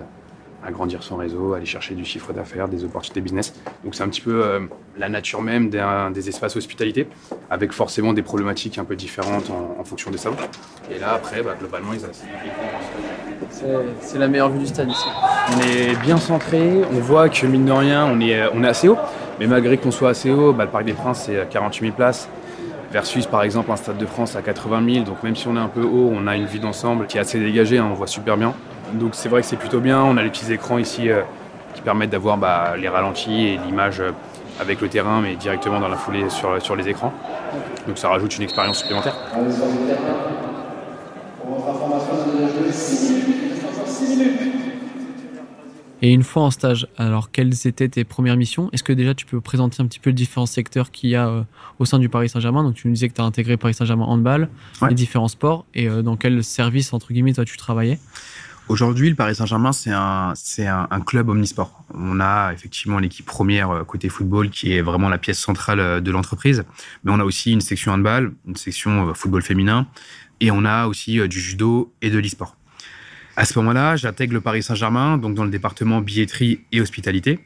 agrandir 0.65 1.03
son 1.03 1.17
réseau, 1.17 1.55
aller 1.55 1.67
chercher 1.67 1.95
du 1.95 2.05
chiffre 2.05 2.33
d'affaires, 2.33 2.69
des 2.69 2.85
opportunités 2.85 3.21
business. 3.21 3.55
Donc 3.85 3.95
c'est 3.95 4.03
un 4.03 4.09
petit 4.09 4.21
peu 4.21 4.45
euh, 4.45 4.61
la 4.99 5.09
nature 5.09 5.43
même 5.43 5.71
des 5.71 6.29
espaces 6.29 6.57
hospitalité, 6.57 7.09
avec 7.51 7.73
forcément 7.73 8.13
des 8.13 8.23
problématiques 8.23 8.79
un 8.79 8.85
peu 8.85 8.97
différentes 8.97 9.51
en, 9.51 9.85
fonction 9.85 10.11
des 10.11 10.19
salons. 10.19 10.37
Et 10.95 10.99
là, 10.99 11.15
après, 11.15 11.43
bah, 11.43 11.55
globalement, 11.59 11.93
ils 11.93 12.01
C'est 14.01 14.19
la 14.19 14.29
meilleure 14.29 14.51
vue 14.51 14.61
du 14.61 14.67
stade 14.67 14.91
ici. 14.91 15.09
On 15.55 15.61
est 15.61 15.97
bien 16.03 16.19
centré, 16.19 16.83
on 16.93 17.01
voit 17.01 17.29
que 17.29 17.47
mine 17.47 17.65
de 17.65 17.73
rien, 17.73 18.07
on 18.07 18.21
est, 18.21 18.47
on 18.55 18.63
est 18.63 18.69
assez 18.69 18.89
haut. 18.89 18.99
Mais 19.39 19.47
malgré 19.47 19.79
qu'on 19.79 19.91
soit 19.91 20.11
assez 20.11 20.31
haut, 20.31 20.53
bah, 20.53 20.65
le 20.65 20.71
Parc 20.71 20.85
des 20.85 20.93
Princes, 20.93 21.25
c'est 21.27 21.49
48 21.49 21.87
000 21.87 21.97
places 21.97 22.29
versus 22.93 23.27
par 23.27 23.43
exemple 23.43 23.71
un 23.71 23.77
Stade 23.77 23.99
de 23.99 24.07
France 24.07 24.37
à 24.37 24.43
80 24.43 24.93
000. 24.93 25.05
Donc 25.05 25.23
même 25.23 25.37
si 25.37 25.49
on 25.49 25.57
est 25.57 25.61
un 25.61 25.69
peu 25.69 25.83
haut, 25.83 26.13
on 26.13 26.27
a 26.27 26.37
une 26.37 26.47
vue 26.47 26.59
d'ensemble 26.59 27.07
qui 27.07 27.17
est 27.17 27.21
assez 27.21 27.39
dégagée, 27.39 27.79
hein, 27.79 27.89
on 27.91 27.95
voit 27.95 28.07
super 28.07 28.37
bien. 28.37 28.55
Donc 28.95 29.15
c'est 29.15 29.29
vrai 29.29 29.43
que 29.43 29.47
c'est 29.47 29.57
plutôt 29.57 29.81
bien. 29.81 30.03
On 30.03 30.17
a 30.17 30.23
les 30.23 30.31
petits 30.31 30.53
écrans 30.53 30.79
ici 30.79 31.09
euh, 31.09 31.23
qui 31.75 31.83
permettent 31.83 32.11
d'avoir 32.11 32.37
bah, 32.37 32.75
les 32.77 32.89
ralentis 32.89 33.47
et 33.47 33.59
l'image 33.59 34.01
euh, 34.01 34.11
avec 34.61 34.81
le 34.81 34.89
terrain, 34.89 35.21
mais 35.21 35.37
directement 35.37 35.81
dans 35.81 35.89
la 35.89 35.97
foulée 35.97 36.29
sur, 36.29 36.61
sur 36.61 36.77
les 36.77 36.89
écrans. 36.89 37.13
Donc 37.87 37.99
ça 37.99 38.09
rajoute 38.09 38.37
une 38.37 38.43
expérience 38.43 38.79
supplémentaire. 38.79 39.15
Et 46.03 46.13
une 46.15 46.23
fois 46.23 46.45
en 46.45 46.51
stage, 46.51 46.89
alors 46.97 47.31
quelles 47.31 47.67
étaient 47.67 47.89
tes 47.89 48.05
premières 48.05 48.37
missions? 48.37 48.71
Est-ce 48.73 48.83
que 48.83 48.93
déjà 48.93 49.15
tu 49.15 49.27
peux 49.27 49.41
présenter 49.41 49.83
un 49.83 49.87
petit 49.87 49.99
peu 49.99 50.11
les 50.11 50.15
différents 50.15 50.47
secteurs 50.47 50.91
qu'il 50.91 51.11
y 51.11 51.17
a 51.17 51.29
euh, 51.29 51.43
au 51.79 51.85
sein 51.85 51.99
du 51.99 52.09
Paris 52.09 52.29
Saint-Germain? 52.29 52.65
Donc 52.65 52.75
tu 52.75 52.89
nous 52.89 52.95
disais 52.95 53.09
que 53.09 53.15
tu 53.15 53.21
as 53.21 53.25
intégré 53.25 53.57
Paris 53.57 53.75
Saint-Germain 53.75 54.07
handball, 54.07 54.49
les 54.89 54.95
différents 54.95 55.29
sports, 55.29 55.67
et 55.75 55.89
dans 55.89 56.17
quel 56.17 56.43
service, 56.43 56.93
entre 56.93 57.13
guillemets, 57.13 57.35
toi 57.35 57.45
tu 57.45 57.57
travaillais? 57.57 57.99
Aujourd'hui, 58.71 59.11
le 59.11 59.17
Paris 59.17 59.35
Saint-Germain, 59.35 59.73
c'est 59.73 59.91
un, 59.91 61.01
club 61.05 61.29
omnisport. 61.29 61.83
On 61.93 62.21
a 62.21 62.53
effectivement 62.53 63.01
l'équipe 63.01 63.27
première 63.27 63.71
euh, 63.71 63.83
côté 63.83 64.09
football 64.09 64.49
qui 64.49 64.73
est 64.73 64.81
vraiment 64.81 65.09
la 65.09 65.19
pièce 65.19 65.41
centrale 65.41 65.81
euh, 65.81 66.01
de 66.01 66.13
l'entreprise, 66.13 66.63
mais 67.03 67.11
on 67.11 67.19
a 67.19 67.25
aussi 67.25 67.51
une 67.51 67.63
section 67.63 67.91
handball, 67.91 68.33
une 68.47 68.55
section 68.55 69.09
euh, 69.09 69.13
football 69.13 69.43
féminin, 69.43 69.89
et 70.39 70.53
on 70.53 70.65
a 70.65 70.87
aussi 70.87 71.19
du 71.27 71.41
judo 71.41 71.93
et 72.01 72.11
de 72.11 72.19
l'e-sport. 72.21 72.55
À 73.37 73.45
ce 73.45 73.59
moment-là, 73.59 73.97
j'intègre 73.97 74.35
le 74.35 74.41
Paris 74.41 74.63
Saint-Germain, 74.63 75.19
donc 75.19 75.35
dans 75.35 75.45
le 75.45 75.51
département 75.51 76.01
billetterie 76.01 76.61
et 76.71 76.81
hospitalité, 76.81 77.41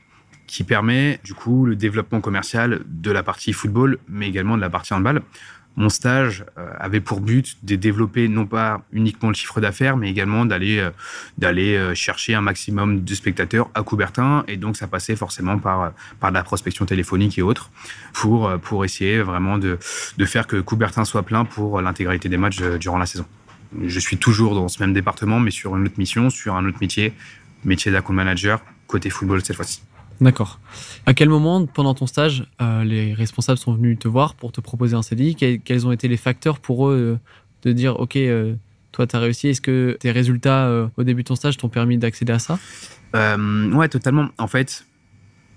qui 0.46 0.62
permet 0.62 1.20
du 1.24 1.32
coup 1.32 1.64
le 1.64 1.74
développement 1.74 2.20
commercial 2.20 2.82
de 2.86 3.10
la 3.10 3.22
partie 3.22 3.54
football, 3.54 3.96
mais 4.08 4.28
également 4.28 4.56
de 4.56 4.60
la 4.60 4.68
partie 4.68 4.92
handball. 4.92 5.22
Mon 5.76 5.88
stage 5.88 6.44
euh, 6.56 6.70
avait 6.78 7.00
pour 7.00 7.20
but 7.20 7.56
de 7.64 7.74
développer 7.74 8.28
non 8.28 8.46
pas 8.46 8.82
uniquement 8.92 9.28
le 9.28 9.34
chiffre 9.34 9.60
d'affaires, 9.60 9.96
mais 9.96 10.08
également 10.08 10.44
d'aller 10.44 10.78
euh, 10.78 10.90
d'aller 11.36 11.76
euh, 11.76 11.94
chercher 11.94 12.34
un 12.34 12.40
maximum 12.40 13.02
de 13.02 13.14
spectateurs 13.14 13.68
à 13.74 13.82
Coubertin. 13.82 14.44
Et 14.46 14.56
donc, 14.56 14.76
ça 14.76 14.86
passait 14.86 15.16
forcément 15.16 15.58
par 15.58 15.92
par 16.20 16.30
la 16.30 16.44
prospection 16.44 16.84
téléphonique 16.84 17.38
et 17.38 17.42
autres 17.42 17.70
pour 18.12 18.52
pour 18.60 18.84
essayer 18.84 19.20
vraiment 19.20 19.58
de 19.58 19.78
de 20.16 20.24
faire 20.24 20.46
que 20.46 20.60
Coubertin 20.60 21.04
soit 21.04 21.24
plein 21.24 21.44
pour 21.44 21.80
l'intégralité 21.80 22.28
des 22.28 22.38
matchs 22.38 22.60
durant 22.78 22.98
la 22.98 23.06
saison. 23.06 23.26
Je 23.82 23.98
suis 23.98 24.16
toujours 24.16 24.54
dans 24.54 24.68
ce 24.68 24.80
même 24.80 24.92
département, 24.92 25.40
mais 25.40 25.50
sur 25.50 25.76
une 25.76 25.86
autre 25.86 25.98
mission, 25.98 26.30
sur 26.30 26.54
un 26.54 26.64
autre 26.66 26.78
métier, 26.80 27.12
métier 27.64 27.90
d'account 27.90 28.12
manager 28.14 28.60
côté 28.86 29.10
football 29.10 29.44
cette 29.44 29.56
fois-ci. 29.56 29.82
D'accord. 30.20 30.60
À 31.06 31.14
quel 31.14 31.28
moment, 31.28 31.66
pendant 31.66 31.94
ton 31.94 32.06
stage, 32.06 32.46
euh, 32.60 32.84
les 32.84 33.14
responsables 33.14 33.58
sont 33.58 33.74
venus 33.74 33.98
te 33.98 34.08
voir 34.08 34.34
pour 34.34 34.52
te 34.52 34.60
proposer 34.60 34.94
un 34.94 35.02
CDI 35.02 35.34
Quels 35.64 35.86
ont 35.86 35.92
été 35.92 36.08
les 36.08 36.16
facteurs 36.16 36.60
pour 36.60 36.88
eux 36.88 37.18
euh, 37.18 37.68
de 37.68 37.72
dire, 37.72 37.98
OK, 37.98 38.16
euh, 38.16 38.54
toi, 38.92 39.06
tu 39.06 39.16
as 39.16 39.18
réussi? 39.18 39.48
Est-ce 39.48 39.60
que 39.60 39.96
tes 39.98 40.12
résultats 40.12 40.88
au 40.96 41.02
début 41.02 41.22
de 41.22 41.28
ton 41.28 41.34
stage 41.34 41.56
t'ont 41.56 41.68
permis 41.68 41.98
d'accéder 41.98 42.32
à 42.32 42.38
ça? 42.38 42.58
Ouais, 43.12 43.88
totalement. 43.88 44.28
En 44.38 44.46
fait, 44.46 44.86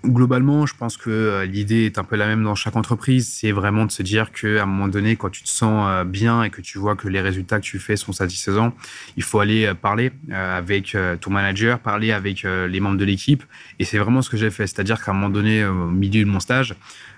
globalement, 0.05 0.65
je 0.65 0.75
pense 0.75 0.97
que 0.97 1.09
euh, 1.09 1.45
l'idée 1.45 1.85
est 1.85 1.97
un 1.97 2.03
peu 2.03 2.15
la 2.15 2.27
même 2.27 2.43
dans 2.43 2.55
chaque 2.55 2.75
entreprise. 2.75 3.27
C'est 3.27 3.51
vraiment 3.51 3.85
de 3.85 3.91
se 3.91 4.03
dire 4.03 4.31
qu'à 4.31 4.63
un 4.63 4.65
moment 4.65 4.87
donné, 4.87 5.15
quand 5.15 5.29
tu 5.29 5.43
te 5.43 5.49
sens 5.49 5.87
euh, 5.89 6.03
bien 6.03 6.43
et 6.43 6.49
que 6.49 6.61
tu 6.61 6.77
vois 6.77 6.95
que 6.95 7.07
les 7.07 7.21
résultats 7.21 7.59
que 7.59 7.65
tu 7.65 7.79
fais 7.79 7.95
sont 7.95 8.11
satisfaisants, 8.11 8.73
il 9.17 9.23
faut 9.23 9.39
aller 9.39 9.65
euh, 9.65 9.73
parler 9.73 10.11
avec 10.31 10.95
ton 11.21 11.31
manager, 11.31 11.79
parler 11.79 12.11
avec 12.11 12.43
les 12.43 12.79
membres 12.79 12.97
de 12.97 13.05
l'équipe. 13.05 13.43
Et 13.79 13.85
c'est 13.85 13.97
vraiment 13.97 14.21
ce 14.21 14.29
que 14.29 14.37
j'ai 14.37 14.49
fait. 14.49 14.67
C'est-à-dire 14.67 15.03
qu'à 15.03 15.11
un 15.11 15.13
moment 15.13 15.29
donné, 15.29 15.65
au 15.65 15.87
milieu 15.87 16.23
de 16.23 16.29
mon 16.29 16.39
stage, 16.39 16.75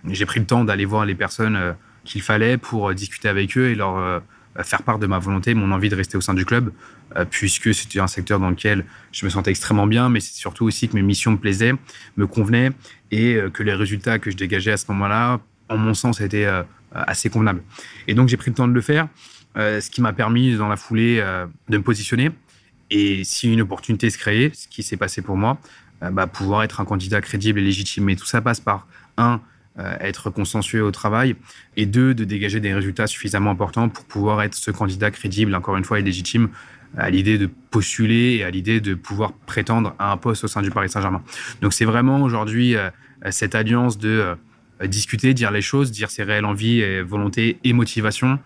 j'ai 0.07 0.25
pris 0.25 0.39
le 0.39 0.45
temps 0.45 0.63
d'aller 0.63 0.85
voir 0.85 1.05
les 1.05 1.15
personnes 1.15 1.75
qu'il 2.03 2.21
fallait 2.21 2.57
pour 2.57 2.93
discuter 2.93 3.27
avec 3.27 3.57
eux 3.57 3.69
et 3.69 3.75
leur 3.75 4.21
faire 4.63 4.83
part 4.83 4.99
de 4.99 5.07
ma 5.07 5.19
volonté, 5.19 5.53
mon 5.53 5.71
envie 5.71 5.89
de 5.89 5.95
rester 5.95 6.17
au 6.17 6.21
sein 6.21 6.33
du 6.33 6.45
club, 6.45 6.71
euh, 7.15 7.25
puisque 7.25 7.73
c'était 7.73 7.99
un 7.99 8.07
secteur 8.07 8.39
dans 8.39 8.49
lequel 8.49 8.85
je 9.11 9.25
me 9.25 9.29
sentais 9.29 9.51
extrêmement 9.51 9.87
bien, 9.87 10.09
mais 10.09 10.19
c'est 10.19 10.35
surtout 10.35 10.65
aussi 10.65 10.89
que 10.89 10.95
mes 10.95 11.01
missions 11.01 11.31
me 11.31 11.37
plaisaient, 11.37 11.73
me 12.17 12.27
convenaient, 12.27 12.71
et 13.11 13.35
euh, 13.35 13.49
que 13.49 13.63
les 13.63 13.73
résultats 13.73 14.19
que 14.19 14.31
je 14.31 14.37
dégageais 14.37 14.71
à 14.71 14.77
ce 14.77 14.85
moment-là, 14.89 15.39
en 15.69 15.77
mon 15.77 15.93
sens, 15.93 16.19
étaient 16.21 16.45
euh, 16.45 16.63
assez 16.91 17.29
convenables. 17.29 17.61
Et 18.07 18.13
donc 18.13 18.27
j'ai 18.27 18.37
pris 18.37 18.49
le 18.49 18.55
temps 18.55 18.67
de 18.67 18.73
le 18.73 18.81
faire, 18.81 19.07
ce 19.55 19.89
qui 19.89 20.01
m'a 20.01 20.13
permis 20.13 20.55
dans 20.55 20.69
la 20.69 20.77
foulée 20.77 21.21
de 21.67 21.77
me 21.77 21.83
positionner. 21.83 22.31
Et 22.89 23.23
si 23.25 23.51
une 23.51 23.61
opportunité 23.61 24.09
se 24.09 24.17
créait, 24.17 24.51
ce 24.53 24.67
qui 24.67 24.83
s'est 24.83 24.95
passé 24.95 25.21
pour 25.21 25.35
moi, 25.35 25.59
bah, 26.01 26.27
pouvoir 26.27 26.63
être 26.63 26.79
un 26.79 26.85
candidat 26.85 27.19
crédible 27.19 27.59
et 27.59 27.63
légitime. 27.63 28.05
Mais 28.05 28.15
tout 28.15 28.25
ça 28.25 28.41
passe 28.41 28.61
par, 28.61 28.87
un, 29.17 29.33
euh, 29.33 29.37
être 29.77 30.29
consensueux 30.29 30.83
au 30.83 30.91
travail, 30.91 31.35
et 31.77 31.85
deux, 31.85 32.13
de 32.13 32.25
dégager 32.25 32.59
des 32.59 32.73
résultats 32.73 33.07
suffisamment 33.07 33.51
importants 33.51 33.87
pour 33.87 34.03
pouvoir 34.05 34.41
être 34.41 34.55
ce 34.55 34.71
candidat 34.71 35.09
crédible, 35.09 35.55
encore 35.55 35.77
une 35.77 35.85
fois, 35.85 35.99
et 35.99 36.01
légitime 36.01 36.49
à 36.97 37.09
l'idée 37.09 37.37
de 37.37 37.49
postuler 37.71 38.37
et 38.37 38.43
à 38.43 38.49
l'idée 38.49 38.81
de 38.81 38.93
pouvoir 38.93 39.33
prétendre 39.45 39.95
à 39.99 40.11
un 40.11 40.17
poste 40.17 40.43
au 40.43 40.47
sein 40.47 40.61
du 40.61 40.71
Paris 40.71 40.89
Saint-Germain. 40.89 41.21
Donc 41.61 41.73
c'est 41.73 41.85
vraiment 41.85 42.21
aujourd'hui 42.21 42.75
euh, 42.75 42.89
cette 43.29 43.55
alliance 43.55 43.97
de 43.97 44.35
euh, 44.81 44.87
discuter, 44.87 45.33
dire 45.33 45.51
les 45.51 45.61
choses, 45.61 45.91
dire 45.91 46.09
ses 46.09 46.23
réelles 46.23 46.45
envies, 46.45 46.79
et 46.79 47.01
volontés 47.01 47.59
et 47.63 47.73
motivations, 47.73 48.39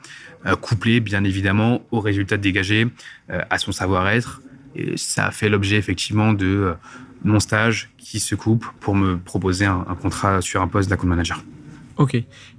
couplées 0.61 0.99
bien 0.99 1.23
évidemment 1.23 1.85
aux 1.91 1.99
résultats 1.99 2.37
dégagés, 2.37 2.87
à 3.29 3.57
son 3.59 3.71
savoir-être. 3.71 4.41
Et 4.75 4.97
ça 4.97 5.27
a 5.27 5.31
fait 5.31 5.47
l'objet 5.47 5.75
effectivement 5.77 6.33
de 6.33 6.73
mon 7.23 7.39
stage 7.39 7.91
qui 7.97 8.19
se 8.19 8.35
coupe 8.35 8.65
pour 8.79 8.95
me 8.95 9.17
proposer 9.17 9.65
un, 9.65 9.83
contrat 10.01 10.41
sur 10.41 10.61
un 10.61 10.67
poste 10.67 10.89
d'account 10.89 11.07
manager. 11.07 11.43
Ok. 11.97 12.15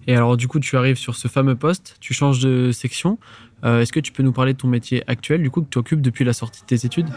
Et 0.06 0.16
alors, 0.16 0.37
du 0.37 0.49
coup, 0.49 0.61
tu 0.61 0.76
arrives 0.76 0.97
sur 0.97 1.16
ce 1.16 1.28
fameux 1.28 1.56
poste, 1.56 1.97
tu 2.00 2.14
changes 2.14 2.40
de 2.40 2.71
section. 2.73 3.18
Euh, 3.64 3.80
est-ce 3.80 3.92
que 3.92 4.00
tu 4.00 4.12
peux 4.12 4.23
nous 4.23 4.33
parler 4.33 4.52
de 4.52 4.59
ton 4.59 4.68
métier 4.68 5.02
actuel, 5.06 5.42
du 5.42 5.50
coup, 5.50 5.62
que 5.62 5.71
tu 5.71 5.78
occupes 5.78 6.00
depuis 6.00 6.25
la 6.25 6.33
sortie 6.33 6.61
de 6.62 6.66
tes 6.66 6.87
études? 6.87 7.09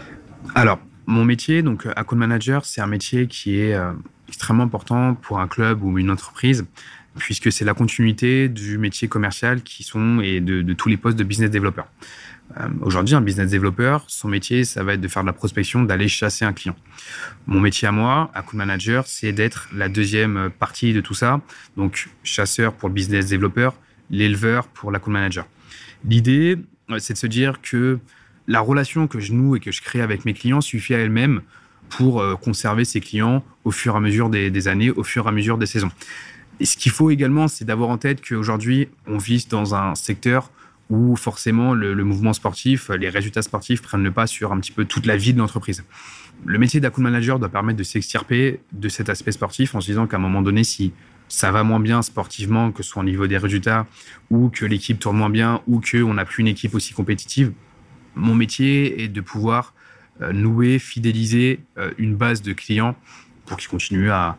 Alors, 0.54 0.78
mon 1.06 1.24
métier, 1.24 1.62
donc 1.62 1.86
account 1.96 2.16
manager, 2.16 2.64
c'est 2.64 2.80
un 2.80 2.86
métier 2.86 3.26
qui 3.26 3.60
est 3.60 3.74
euh, 3.74 3.92
extrêmement 4.28 4.64
important 4.64 5.14
pour 5.14 5.40
un 5.40 5.48
club 5.48 5.82
ou 5.82 5.98
une 5.98 6.10
entreprise, 6.10 6.66
puisque 7.16 7.50
c'est 7.50 7.64
la 7.64 7.74
continuité 7.74 8.48
du 8.48 8.78
métier 8.78 9.08
commercial 9.08 9.62
qui 9.62 9.82
sont 9.82 10.20
et 10.20 10.40
de, 10.40 10.62
de 10.62 10.72
tous 10.72 10.88
les 10.88 10.96
postes 10.96 11.18
de 11.18 11.24
business 11.24 11.50
developer. 11.50 11.82
Euh, 12.56 12.68
aujourd'hui, 12.80 13.14
un 13.14 13.20
business 13.20 13.50
developer, 13.50 13.98
son 14.06 14.28
métier, 14.28 14.64
ça 14.64 14.82
va 14.82 14.94
être 14.94 15.00
de 15.00 15.08
faire 15.08 15.22
de 15.22 15.26
la 15.26 15.32
prospection, 15.32 15.82
d'aller 15.82 16.08
chasser 16.08 16.44
un 16.44 16.52
client. 16.52 16.76
Mon 17.46 17.60
métier 17.60 17.86
à 17.88 17.92
moi, 17.92 18.30
account 18.34 18.56
manager, 18.56 19.06
c'est 19.06 19.32
d'être 19.32 19.68
la 19.74 19.88
deuxième 19.88 20.50
partie 20.58 20.92
de 20.92 21.00
tout 21.00 21.14
ça. 21.14 21.40
Donc, 21.76 22.08
chasseur 22.22 22.72
pour 22.72 22.88
le 22.88 22.94
business 22.94 23.28
developer, 23.28 23.70
l'éleveur 24.10 24.66
pour 24.68 24.90
l'account 24.90 25.12
manager. 25.12 25.46
L'idée, 26.04 26.56
euh, 26.90 26.98
c'est 26.98 27.14
de 27.14 27.18
se 27.18 27.26
dire 27.26 27.60
que 27.60 27.98
la 28.46 28.60
relation 28.60 29.06
que 29.06 29.20
je 29.20 29.34
noue 29.34 29.56
et 29.56 29.60
que 29.60 29.70
je 29.70 29.82
crée 29.82 30.00
avec 30.00 30.24
mes 30.24 30.32
clients 30.32 30.62
suffit 30.62 30.94
à 30.94 30.98
elle-même 30.98 31.42
pour 31.90 32.20
euh, 32.20 32.34
conserver 32.34 32.84
ces 32.84 33.00
clients 33.00 33.44
au 33.64 33.70
fur 33.70 33.94
et 33.94 33.96
à 33.98 34.00
mesure 34.00 34.30
des, 34.30 34.50
des 34.50 34.68
années, 34.68 34.90
au 34.90 35.04
fur 35.04 35.26
et 35.26 35.28
à 35.28 35.32
mesure 35.32 35.58
des 35.58 35.66
saisons. 35.66 35.90
Ce 36.60 36.76
qu'il 36.76 36.92
faut 36.92 37.10
également, 37.10 37.48
c'est 37.48 37.64
d'avoir 37.64 37.90
en 37.90 37.98
tête 37.98 38.26
qu'aujourd'hui, 38.26 38.88
on 39.06 39.18
vit 39.18 39.46
dans 39.48 39.74
un 39.74 39.94
secteur 39.94 40.50
où 40.90 41.16
forcément 41.16 41.74
le, 41.74 41.94
mouvement 42.02 42.32
sportif, 42.32 42.88
les 42.88 43.10
résultats 43.10 43.42
sportifs 43.42 43.82
prennent 43.82 44.02
le 44.02 44.10
pas 44.10 44.26
sur 44.26 44.52
un 44.52 44.58
petit 44.58 44.72
peu 44.72 44.84
toute 44.84 45.06
la 45.06 45.16
vie 45.16 45.34
de 45.34 45.38
l'entreprise. 45.38 45.84
Le 46.46 46.58
métier 46.58 46.80
d'account 46.80 47.02
manager 47.02 47.38
doit 47.38 47.48
permettre 47.48 47.78
de 47.78 47.82
s'extirper 47.82 48.60
de 48.72 48.88
cet 48.88 49.08
aspect 49.08 49.32
sportif 49.32 49.74
en 49.74 49.80
se 49.80 49.86
disant 49.86 50.06
qu'à 50.06 50.16
un 50.16 50.20
moment 50.20 50.40
donné, 50.40 50.64
si 50.64 50.92
ça 51.28 51.50
va 51.50 51.62
moins 51.62 51.80
bien 51.80 52.00
sportivement, 52.00 52.72
que 52.72 52.82
ce 52.82 52.90
soit 52.90 53.02
au 53.02 53.04
niveau 53.04 53.26
des 53.26 53.36
résultats, 53.36 53.86
ou 54.30 54.48
que 54.48 54.64
l'équipe 54.64 54.98
tourne 54.98 55.16
moins 55.16 55.30
bien, 55.30 55.60
ou 55.66 55.80
qu'on 55.80 56.14
n'a 56.14 56.24
plus 56.24 56.40
une 56.40 56.48
équipe 56.48 56.74
aussi 56.74 56.94
compétitive, 56.94 57.52
mon 58.14 58.34
métier 58.34 59.02
est 59.02 59.08
de 59.08 59.20
pouvoir 59.20 59.74
euh, 60.22 60.32
nouer, 60.32 60.78
fidéliser 60.78 61.60
euh, 61.76 61.90
une 61.98 62.16
base 62.16 62.40
de 62.40 62.52
clients 62.54 62.96
pour 63.44 63.58
qu'ils 63.58 63.68
continuent 63.68 64.10
à, 64.10 64.38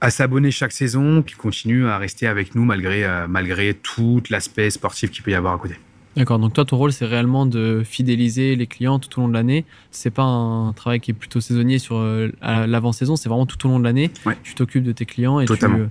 à 0.00 0.10
s'abonner 0.10 0.50
chaque 0.50 0.72
saison, 0.72 1.22
qu'ils 1.22 1.36
continuent 1.36 1.86
à 1.86 1.98
rester 1.98 2.26
avec 2.26 2.54
nous 2.54 2.64
malgré, 2.64 3.04
euh, 3.04 3.26
malgré 3.28 3.74
tout 3.74 4.22
l'aspect 4.30 4.70
sportif 4.70 5.10
qu'il 5.10 5.22
peut 5.22 5.30
y 5.30 5.34
avoir 5.34 5.54
à 5.54 5.58
côté. 5.58 5.74
D'accord, 6.16 6.38
donc 6.40 6.52
toi, 6.52 6.64
ton 6.64 6.76
rôle, 6.76 6.92
c'est 6.92 7.04
réellement 7.04 7.46
de 7.46 7.82
fidéliser 7.84 8.56
les 8.56 8.66
clients 8.66 8.98
tout 8.98 9.18
au 9.18 9.22
long 9.22 9.28
de 9.28 9.34
l'année. 9.34 9.64
C'est 9.92 10.10
pas 10.10 10.24
un 10.24 10.72
travail 10.72 10.98
qui 10.98 11.12
est 11.12 11.14
plutôt 11.14 11.40
saisonnier 11.40 11.78
sur 11.78 11.96
euh, 11.96 12.30
l'avant-saison, 12.42 13.14
c'est 13.14 13.28
vraiment 13.28 13.46
tout 13.46 13.64
au 13.66 13.70
long 13.70 13.78
de 13.78 13.84
l'année. 13.84 14.10
Tu 14.42 14.54
t'occupes 14.54 14.82
de 14.82 14.92
tes 14.92 15.06
clients 15.06 15.38
et 15.38 15.46
tu 15.46 15.52
euh, 15.52 15.86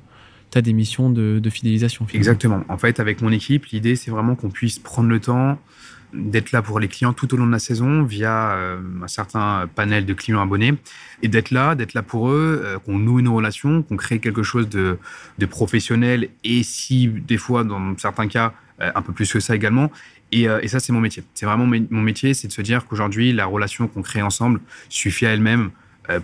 as 0.53 0.61
des 0.61 0.73
missions 0.73 1.09
de, 1.09 1.49
fidélisation. 1.49 2.05
Exactement. 2.13 2.63
En 2.67 2.77
fait, 2.77 2.99
avec 2.99 3.21
mon 3.21 3.31
équipe, 3.31 3.67
l'idée, 3.67 3.95
c'est 3.95 4.11
vraiment 4.11 4.35
qu'on 4.35 4.49
puisse 4.49 4.79
prendre 4.79 5.09
le 5.09 5.19
temps 5.19 5.57
d'être 6.13 6.51
là 6.51 6.61
pour 6.61 6.79
les 6.79 6.87
clients 6.87 7.13
tout 7.13 7.33
au 7.33 7.37
long 7.37 7.45
de 7.45 7.51
la 7.51 7.59
saison 7.59 8.03
via 8.03 8.51
euh, 8.53 8.79
un 9.03 9.07
certain 9.07 9.69
panel 9.75 10.05
de 10.05 10.13
clients 10.13 10.41
abonnés 10.41 10.75
et 11.21 11.27
d'être 11.27 11.51
là, 11.51 11.75
d'être 11.75 11.93
là 11.93 12.01
pour 12.01 12.29
eux, 12.29 12.61
euh, 12.63 12.79
qu'on 12.79 12.97
noue 12.97 13.19
une 13.19 13.27
relation, 13.27 13.83
qu'on 13.83 13.97
crée 13.97 14.19
quelque 14.19 14.43
chose 14.43 14.69
de, 14.69 14.97
professionnel 15.49 16.29
et 16.43 16.63
si 16.63 17.07
des 17.07 17.37
fois, 17.37 17.63
dans 17.63 17.97
certains 17.97 18.27
cas, 18.27 18.53
euh, 18.81 18.91
un 18.95 19.01
peu 19.01 19.13
plus 19.13 19.31
que 19.31 19.39
ça 19.39 19.55
également. 19.55 19.91
Et, 20.31 20.43
et 20.43 20.67
ça, 20.67 20.81
c'est 20.81 20.91
mon 20.91 20.99
métier. 20.99 21.23
C'est 21.33 21.45
vraiment 21.45 21.65
mon 21.65 22.01
métier, 22.01 22.33
c'est 22.33 22.49
de 22.49 22.51
se 22.51 22.61
dire 22.61 22.85
qu'aujourd'hui, 22.85 23.31
la 23.31 23.45
relation 23.45 23.87
qu'on 23.87 24.01
crée 24.01 24.21
ensemble 24.21 24.59
suffit 24.89 25.25
à 25.25 25.29
elle-même 25.29 25.71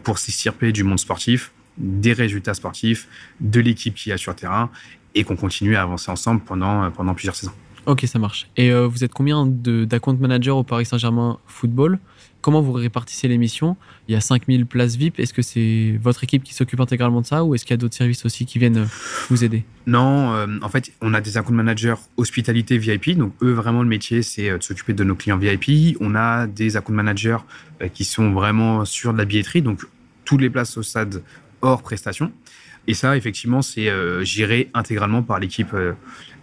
pour 0.03 0.17
s'extirper 0.17 0.73
du 0.73 0.83
monde 0.83 0.99
sportif, 0.99 1.53
des 1.77 2.11
résultats 2.11 2.53
sportifs, 2.53 3.07
de 3.39 3.61
l'équipe 3.61 3.95
qui 3.95 4.11
a 4.11 4.17
sur 4.17 4.35
terrain 4.35 4.69
et 5.15 5.23
qu'on 5.23 5.37
continue 5.37 5.77
à 5.77 5.83
avancer 5.83 6.11
ensemble 6.11 6.41
pendant, 6.41 6.91
pendant 6.91 7.13
plusieurs 7.13 7.35
saisons. 7.35 7.53
Ok, 7.85 8.05
ça 8.07 8.17
marche. 8.17 8.47
Et 8.55 8.71
euh, 8.71 8.87
vous 8.87 9.03
êtes 9.03 9.11
combien 9.11 9.45
d'account 9.45 10.13
managers 10.13 10.51
au 10.51 10.63
Paris 10.63 10.85
Saint-Germain 10.85 11.39
Football? 11.47 11.99
Comment 12.41 12.61
vous 12.61 12.71
répartissez 12.71 13.27
les 13.27 13.37
missions 13.37 13.75
Il 14.07 14.13
y 14.13 14.15
a 14.15 14.21
5000 14.21 14.65
places 14.65 14.95
VIP. 14.95 15.19
Est-ce 15.19 15.33
que 15.33 15.41
c'est 15.41 15.97
votre 16.01 16.23
équipe 16.23 16.43
qui 16.43 16.53
s'occupe 16.53 16.79
intégralement 16.79 17.21
de 17.21 17.25
ça 17.25 17.43
ou 17.43 17.55
est-ce 17.55 17.65
qu'il 17.65 17.71
y 17.71 17.75
a 17.75 17.77
d'autres 17.77 17.95
services 17.95 18.25
aussi 18.25 18.45
qui 18.45 18.57
viennent 18.57 18.79
euh, 18.79 18.85
vous 19.29 19.43
aider? 19.43 19.65
Non, 19.85 20.33
euh, 20.33 20.47
en 20.61 20.69
fait, 20.69 20.91
on 21.01 21.13
a 21.13 21.19
des 21.19 21.37
account 21.37 21.53
managers 21.53 21.95
hospitalité 22.15 22.77
VIP. 22.77 23.17
Donc, 23.17 23.33
eux, 23.41 23.51
vraiment, 23.51 23.83
le 23.83 23.89
métier, 23.89 24.21
c'est 24.23 24.49
de 24.49 24.63
s'occuper 24.63 24.93
de 24.93 25.03
nos 25.03 25.15
clients 25.15 25.37
VIP. 25.37 25.97
On 25.99 26.15
a 26.15 26.47
des 26.47 26.77
account 26.77 26.93
managers 26.93 27.39
qui 27.93 28.05
sont 28.05 28.31
vraiment 28.31 28.85
sur 28.85 29.11
de 29.13 29.17
la 29.17 29.25
billetterie. 29.25 29.61
Donc, 29.61 29.85
toutes 30.23 30.41
les 30.41 30.49
places 30.49 30.77
au 30.77 30.83
stade 30.83 31.21
hors 31.61 31.81
prestation. 31.81 32.31
Et 32.87 32.93
ça, 32.93 33.15
effectivement, 33.15 33.61
c'est 33.61 33.89
géré 34.25 34.69
intégralement 34.73 35.23
par 35.23 35.39
l'équipe 35.39 35.73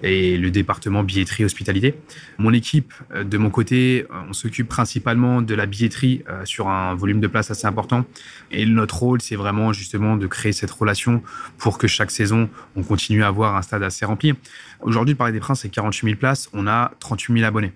et 0.02 0.36
le 0.36 0.50
département 0.50 1.02
billetterie 1.02 1.44
hospitalité. 1.44 1.94
Mon 2.38 2.52
équipe, 2.52 2.92
euh, 3.14 3.24
de 3.24 3.38
mon 3.38 3.50
côté, 3.50 4.06
euh, 4.10 4.14
on 4.28 4.32
s'occupe 4.32 4.68
principalement 4.68 5.42
de 5.42 5.54
la 5.54 5.66
billetterie 5.66 6.22
euh, 6.28 6.44
sur 6.44 6.68
un 6.68 6.94
volume 6.94 7.20
de 7.20 7.26
place 7.26 7.50
assez 7.50 7.66
important. 7.66 8.04
Et 8.50 8.64
notre 8.66 8.98
rôle, 8.98 9.20
c'est 9.20 9.36
vraiment 9.36 9.72
justement 9.72 10.16
de 10.16 10.26
créer 10.26 10.52
cette 10.52 10.70
relation 10.70 11.22
pour 11.58 11.78
que 11.78 11.86
chaque 11.86 12.10
saison, 12.10 12.48
on 12.76 12.82
continue 12.82 13.22
à 13.22 13.28
avoir 13.28 13.56
un 13.56 13.62
stade 13.62 13.82
assez 13.82 14.04
rempli. 14.04 14.34
Aujourd'hui, 14.80 15.12
le 15.12 15.18
Paris 15.18 15.32
des 15.32 15.40
Princes, 15.40 15.60
c'est 15.60 15.68
48 15.68 16.06
000 16.06 16.18
places. 16.18 16.48
On 16.52 16.66
a 16.66 16.92
38 17.00 17.34
000 17.34 17.46
abonnés. 17.46 17.72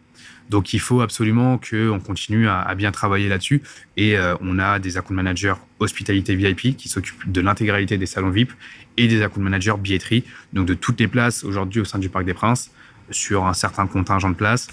Donc 0.50 0.73
il 0.73 0.81
faut 0.81 1.00
absolument 1.00 1.59
qu'on 1.59 2.00
continue 2.00 2.49
à, 2.49 2.75
bien 2.75 2.93
travailler 2.93 3.28
là-dessus. 3.28 3.62
Et 3.97 4.16
on 4.40 4.59
a 4.59 4.78
des 4.78 4.97
account 4.97 5.14
managers 5.14 5.54
hospitalité 5.81 6.35
VIP 6.35 6.76
qui 6.76 6.88
s'occupent 6.88 7.31
de 7.31 7.40
l'intégralité 7.40 7.97
des 7.97 8.07
salons 8.07 8.31
VIP 8.31 8.52
et 8.97 9.09
des 9.09 9.23
account 9.23 9.40
managers 9.40 9.75
billetterie, 9.78 10.25
donc 10.52 10.66
de 10.66 10.75
toutes 10.75 11.00
les 11.00 11.09
places 11.09 11.45
aujourd'hui 11.45 11.81
au 11.81 11.85
sein 11.85 11.99
du 11.99 12.09
Parc 12.09 12.25
des 12.25 12.35
Princes, 12.35 12.71
sur 13.11 13.47
un 13.47 13.54
certain 13.54 13.87
contingent 13.87 14.31
de 14.31 14.35
places, 14.35 14.69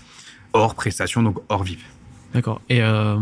hors 0.54 0.76
prestations, 0.76 1.24
donc 1.24 1.40
hors 1.50 1.64
VIP. 1.64 1.80
D'accord. 2.34 2.62
Et 2.70 2.82
euh, 2.82 3.18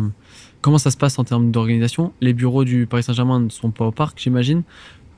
comment 0.62 0.77
ça 0.77 0.91
se 0.91 0.98
passe 0.98 1.17
en 1.19 1.24
termes 1.24 1.51
d'organisation? 1.51 2.13
Les 2.21 2.33
bureaux 2.33 2.63
du 2.63 2.86
Paris 2.86 3.03
Saint-Germain 3.03 3.39
ne 3.39 3.50
sont 3.50 3.71
pas 3.71 3.86
au 3.86 3.91
parc, 3.91 4.19
j'imagine? 4.19 4.63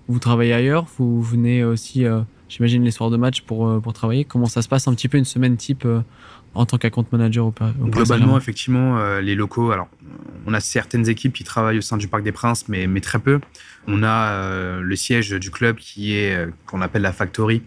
Vous 0.07 0.19
travaillez 0.19 0.53
ailleurs, 0.53 0.85
vous 0.97 1.21
venez 1.21 1.63
aussi, 1.63 2.05
euh, 2.05 2.21
j'imagine, 2.49 2.83
les 2.83 2.91
soirs 2.91 3.09
de 3.09 3.17
match 3.17 3.41
pour, 3.41 3.67
euh, 3.67 3.79
pour 3.79 3.93
travailler? 3.93 4.25
Comment 4.25 4.45
ça 4.45 4.61
se 4.61 4.67
passe 4.67 4.87
un 4.87 4.93
petit 4.93 5.07
peu 5.07 5.17
une 5.17 5.25
semaine 5.25 5.57
type 5.57 5.87
en 6.53 6.65
tant 6.65 6.77
qu'account 6.77 7.05
manager 7.11 7.45
au, 7.45 7.53
au 7.81 7.85
Globalement, 7.87 8.37
effectivement, 8.37 8.97
euh, 8.97 9.21
les 9.21 9.35
locaux, 9.35 9.71
alors 9.71 9.87
on 10.45 10.53
a 10.53 10.59
certaines 10.59 11.07
équipes 11.07 11.33
qui 11.33 11.43
travaillent 11.43 11.77
au 11.77 11.81
sein 11.81 11.97
du 11.97 12.07
Parc 12.07 12.23
des 12.23 12.31
Princes, 12.31 12.67
mais, 12.67 12.87
mais 12.87 12.99
très 12.99 13.19
peu. 13.19 13.39
On 13.87 14.03
a 14.03 14.31
euh, 14.31 14.81
le 14.81 14.95
siège 14.95 15.29
du 15.31 15.51
club 15.51 15.77
qui 15.77 16.15
est, 16.15 16.35
euh, 16.35 16.51
qu'on 16.65 16.81
appelle 16.81 17.03
la 17.03 17.13
Factory, 17.13 17.61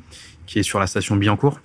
qui 0.47 0.59
est 0.59 0.62
sur 0.62 0.79
la 0.79 0.87
station 0.87 1.17
Billancourt. 1.17 1.61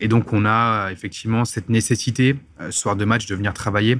Et 0.00 0.08
donc, 0.08 0.32
on 0.32 0.44
a 0.44 0.90
effectivement 0.90 1.44
cette 1.44 1.68
nécessité, 1.68 2.36
soir 2.70 2.96
de 2.96 3.04
match, 3.04 3.26
de 3.26 3.34
venir 3.36 3.54
travailler 3.54 3.98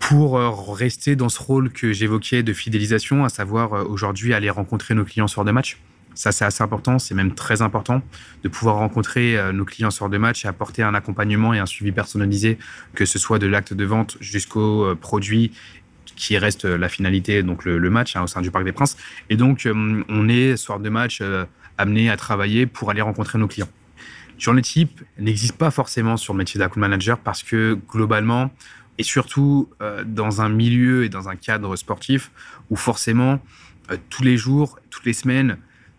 pour 0.00 0.36
rester 0.76 1.16
dans 1.16 1.28
ce 1.28 1.40
rôle 1.40 1.70
que 1.70 1.92
j'évoquais 1.92 2.42
de 2.42 2.52
fidélisation, 2.52 3.24
à 3.24 3.28
savoir 3.28 3.88
aujourd'hui 3.88 4.34
aller 4.34 4.50
rencontrer 4.50 4.94
nos 4.94 5.04
clients 5.04 5.28
soir 5.28 5.46
de 5.46 5.52
match. 5.52 5.78
Ça, 6.18 6.32
c'est 6.32 6.44
assez 6.44 6.64
important, 6.64 6.98
c'est 6.98 7.14
même 7.14 7.32
très 7.32 7.62
important 7.62 8.02
de 8.42 8.48
pouvoir 8.48 8.74
rencontrer 8.74 9.38
euh, 9.38 9.52
nos 9.52 9.64
clients 9.64 9.92
sur 9.92 10.08
de 10.08 10.18
match 10.18 10.44
et 10.44 10.48
apporter 10.48 10.82
un 10.82 10.92
accompagnement 10.92 11.54
et 11.54 11.60
un 11.60 11.66
suivi 11.66 11.92
personnalisé, 11.92 12.58
que 12.96 13.04
ce 13.04 13.20
soit 13.20 13.38
de 13.38 13.46
l'acte 13.46 13.72
de 13.72 13.84
vente 13.84 14.16
jusqu'au 14.18 14.84
euh, 14.84 14.94
produit 14.96 15.52
qui 16.16 16.36
reste 16.36 16.64
euh, 16.64 16.76
la 16.76 16.88
finalité, 16.88 17.44
donc 17.44 17.64
le, 17.64 17.78
match 17.88 18.16
hein, 18.16 18.22
au 18.24 18.26
sein 18.26 18.40
du 18.40 18.50
Parc 18.50 18.64
des 18.64 18.72
Princes. 18.72 18.96
Et 19.30 19.36
donc, 19.36 19.68
on 19.72 20.28
est, 20.28 20.56
soir 20.56 20.80
de 20.80 20.88
match, 20.88 21.22
amené 21.78 22.10
à 22.10 22.16
travailler 22.16 22.66
pour 22.66 22.90
aller 22.90 23.00
rencontrer 23.00 23.38
nos 23.38 23.46
clients. 23.46 23.68
Journée 24.38 24.62
type 24.62 25.00
n'existe 25.18 25.56
pas 25.56 25.70
forcément 25.70 26.16
sur 26.16 26.32
le 26.32 26.38
métier 26.38 26.58
d'account 26.58 26.80
manager 26.80 27.20
parce 27.20 27.44
que 27.44 27.78
globalement, 27.88 28.50
et 28.98 29.04
surtout 29.04 29.68
dans 30.04 30.40
un 30.40 30.48
milieu 30.48 31.04
et 31.04 31.08
dans 31.08 31.28
un 31.28 31.36
cadre 31.36 31.76
sportif 31.76 32.32
où 32.70 32.76
forcément, 32.76 33.38
tous 34.10 34.24
les 34.24 34.36
jours, 34.36 34.80
toutes 34.90 35.04
les 35.04 35.12
semaines, 35.12 35.58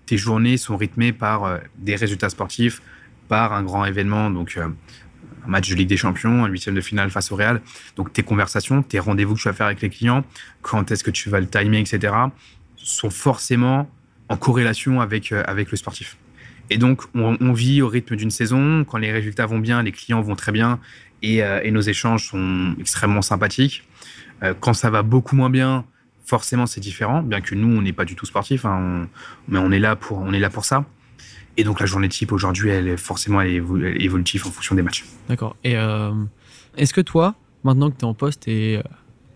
tes 0.09 0.17
journées 0.17 0.57
sont 0.57 0.75
rythmées 0.75 1.13
par 1.13 1.43
euh, 1.43 1.59
des 1.77 1.95
résultats 1.95 2.29
sportifs, 2.29 2.81
par 3.27 3.53
un 3.53 3.61
grand 3.61 3.85
événement, 3.85 4.31
donc 4.31 4.55
euh, 4.57 4.67
un 5.45 5.47
match 5.47 5.69
de 5.69 5.75
Ligue 5.75 5.87
des 5.87 5.97
Champions, 5.97 6.45
un 6.45 6.47
huitième 6.47 6.73
de 6.73 6.81
finale 6.81 7.11
face 7.11 7.31
au 7.31 7.35
Real. 7.35 7.61
Donc 7.95 8.11
tes 8.11 8.23
conversations, 8.23 8.81
tes 8.81 8.97
rendez-vous 8.97 9.35
que 9.35 9.41
tu 9.41 9.47
vas 9.47 9.53
faire 9.53 9.67
avec 9.67 9.81
les 9.81 9.89
clients, 9.91 10.25
quand 10.63 10.89
est-ce 10.89 11.03
que 11.03 11.11
tu 11.11 11.29
vas 11.29 11.39
le 11.39 11.45
timer, 11.45 11.79
etc., 11.79 12.11
sont 12.75 13.11
forcément 13.11 13.87
en 14.29 14.37
corrélation 14.37 14.99
avec, 14.99 15.31
euh, 15.31 15.43
avec 15.45 15.69
le 15.69 15.77
sportif. 15.77 16.17
Et 16.71 16.79
donc, 16.79 17.03
on, 17.13 17.53
vit 17.53 17.83
au 17.83 17.87
rythme 17.87 18.15
d'une 18.15 18.31
saison. 18.31 18.85
Quand 18.85 18.97
les 18.97 19.11
résultats 19.11 19.47
vont 19.47 19.59
bien, 19.59 19.81
les 19.83 19.91
clients 19.91 20.21
vont 20.21 20.35
très 20.35 20.51
bien 20.51 20.79
et, 21.23 21.37
et 21.39 21.71
nos 21.71 21.81
échanges 21.81 22.27
sont 22.27 22.75
extrêmement 22.79 23.23
sympathiques. 23.23 23.83
quand 24.59 24.73
ça 24.73 24.91
va 24.91 25.01
beaucoup 25.01 25.35
moins 25.35 25.49
bien, 25.49 25.83
forcément 26.29 26.67
c'est 26.67 26.79
différent, 26.79 27.21
bien 27.23 27.41
que 27.41 27.55
nous 27.55 27.75
on 27.75 27.81
n'est 27.81 27.93
pas 27.93 28.05
du 28.05 28.15
tout 28.15 28.25
sportif, 28.25 28.63
hein, 28.63 29.07
mais 29.47 29.57
on 29.57 29.71
est 29.71 29.79
là 29.79 29.95
pour 29.95 30.19
on 30.19 30.31
est 30.31 30.39
là 30.39 30.49
pour 30.49 30.63
ça. 30.63 30.85
Et 31.57 31.63
donc 31.63 31.79
la 31.79 31.87
journée 31.87 32.07
type 32.07 32.31
aujourd'hui, 32.31 32.69
elle 32.69 32.87
est 32.87 32.97
forcément 32.97 33.41
elle 33.41 33.49
évolutive 33.99 34.45
en 34.47 34.51
fonction 34.51 34.75
des 34.75 34.83
matchs. 34.83 35.05
D'accord. 35.27 35.55
Et 35.63 35.75
euh, 35.75 36.13
est-ce 36.77 36.93
que 36.93 37.01
toi, 37.01 37.35
maintenant 37.63 37.89
que 37.89 37.97
tu 37.97 38.01
es 38.01 38.05
en 38.05 38.13
poste 38.13 38.47
et 38.47 38.77
euh, 38.77 38.83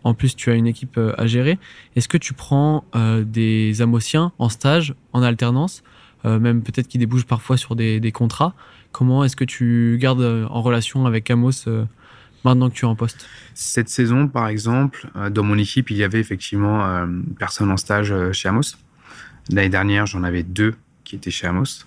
en 0.03 0.13
plus 0.13 0.35
tu 0.35 0.51
as 0.51 0.53
une 0.53 0.67
équipe 0.67 0.97
euh, 0.97 1.13
à 1.17 1.25
gérer, 1.25 1.57
est-ce 1.95 2.07
que 2.07 2.17
tu 2.17 2.33
prends 2.33 2.85
des 3.25 3.81
Amosiens 3.81 4.31
en 4.37 4.49
stage, 4.49 4.93
en 5.11 5.23
alternance, 5.23 5.83
même 6.23 6.61
peut-être 6.61 6.87
qui 6.87 6.97
débouchent 6.97 7.25
parfois 7.25 7.57
sur 7.57 7.75
des 7.75 8.11
contrats? 8.13 8.53
Comment 8.93 9.23
est-ce 9.23 9.35
que 9.35 9.43
tu 9.43 9.97
gardes 9.99 10.47
en 10.49 10.61
relation 10.61 11.05
avec 11.07 11.29
Amos 11.31 11.65
maintenant 12.43 12.69
que 12.69 12.75
tu 12.75 12.85
es 12.85 12.87
en 12.87 12.95
poste 12.95 13.27
Cette 13.53 13.89
saison, 13.89 14.27
par 14.27 14.47
exemple, 14.47 15.09
euh, 15.15 15.29
dans 15.29 15.43
mon 15.43 15.57
équipe, 15.57 15.89
il 15.89 15.97
y 15.97 16.03
avait 16.03 16.19
effectivement 16.19 16.85
euh, 16.85 17.07
personne 17.37 17.71
en 17.71 17.77
stage 17.77 18.11
euh, 18.11 18.31
chez 18.31 18.49
Amos. 18.49 18.75
L'année 19.49 19.69
dernière, 19.69 20.05
j'en 20.05 20.23
avais 20.23 20.43
deux 20.43 20.75
qui 21.03 21.15
étaient 21.15 21.31
chez 21.31 21.47
Amos. 21.47 21.85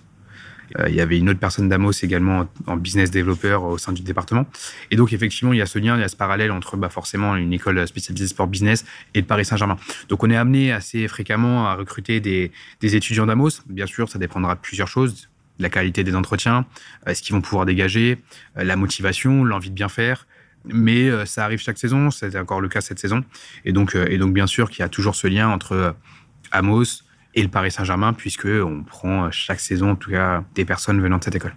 il 0.87 0.93
y 0.93 1.01
avait 1.01 1.17
une 1.17 1.29
autre 1.29 1.39
personne 1.39 1.69
d'Amos 1.69 1.91
également 2.03 2.47
en 2.67 2.75
business 2.75 3.09
développeur 3.09 3.63
au 3.63 3.77
sein 3.79 3.93
du 3.93 4.03
département. 4.03 4.45
Et 4.91 4.95
donc, 4.95 5.11
effectivement, 5.11 5.53
il 5.53 5.57
y 5.57 5.61
a 5.61 5.65
ce 5.65 5.79
lien, 5.79 5.95
il 5.97 6.01
y 6.01 6.03
a 6.03 6.07
ce 6.07 6.15
parallèle 6.15 6.51
entre 6.51 6.77
bah, 6.77 6.89
forcément 6.89 7.35
une 7.35 7.51
école 7.51 7.87
spécialisée 7.87 8.27
sport 8.27 8.47
business 8.47 8.85
et 9.15 9.21
le 9.21 9.25
Paris 9.25 9.45
Saint-Germain. 9.45 9.77
Donc, 10.09 10.23
on 10.23 10.29
est 10.29 10.35
amené 10.35 10.71
assez 10.71 11.07
fréquemment 11.07 11.67
à 11.67 11.73
recruter 11.73 12.19
des, 12.19 12.51
des 12.79 12.95
étudiants 12.95 13.25
d'Amos. 13.25 13.61
Bien 13.67 13.87
sûr, 13.87 14.07
ça 14.07 14.19
dépendra 14.19 14.53
de 14.53 14.59
plusieurs 14.59 14.87
choses 14.87 15.29
la 15.59 15.69
qualité 15.69 16.03
des 16.03 16.15
entretiens, 16.15 16.65
ce 17.11 17.21
qu'ils 17.21 17.33
vont 17.33 17.41
pouvoir 17.41 17.65
dégager, 17.65 18.17
la 18.55 18.75
motivation, 18.75 19.43
l'envie 19.43 19.69
de 19.69 19.75
bien 19.75 19.89
faire, 19.89 20.27
mais 20.65 21.09
euh, 21.09 21.25
ça 21.25 21.43
arrive 21.43 21.59
chaque 21.59 21.77
saison, 21.77 22.11
c'était 22.11 22.39
encore 22.39 22.61
le 22.61 22.69
cas 22.69 22.81
cette 22.81 22.99
saison. 22.99 23.23
Et 23.65 23.71
donc, 23.71 23.95
euh, 23.95 24.05
et 24.09 24.17
donc 24.17 24.33
bien 24.33 24.47
sûr 24.47 24.69
qu'il 24.69 24.79
y 24.79 24.83
a 24.83 24.89
toujours 24.89 25.15
ce 25.15 25.27
lien 25.27 25.49
entre 25.49 25.71
euh, 25.73 25.91
Amos 26.51 27.03
et 27.35 27.43
le 27.43 27.49
Paris 27.49 27.71
Saint-Germain, 27.71 28.13
puisque 28.13 28.45
on 28.47 28.83
prend 28.83 29.29
chaque 29.31 29.59
saison, 29.59 29.91
en 29.91 29.95
tout 29.95 30.11
cas, 30.11 30.43
des 30.55 30.65
personnes 30.65 30.99
venant 31.01 31.19
de 31.19 31.23
cette 31.23 31.35
école. 31.35 31.55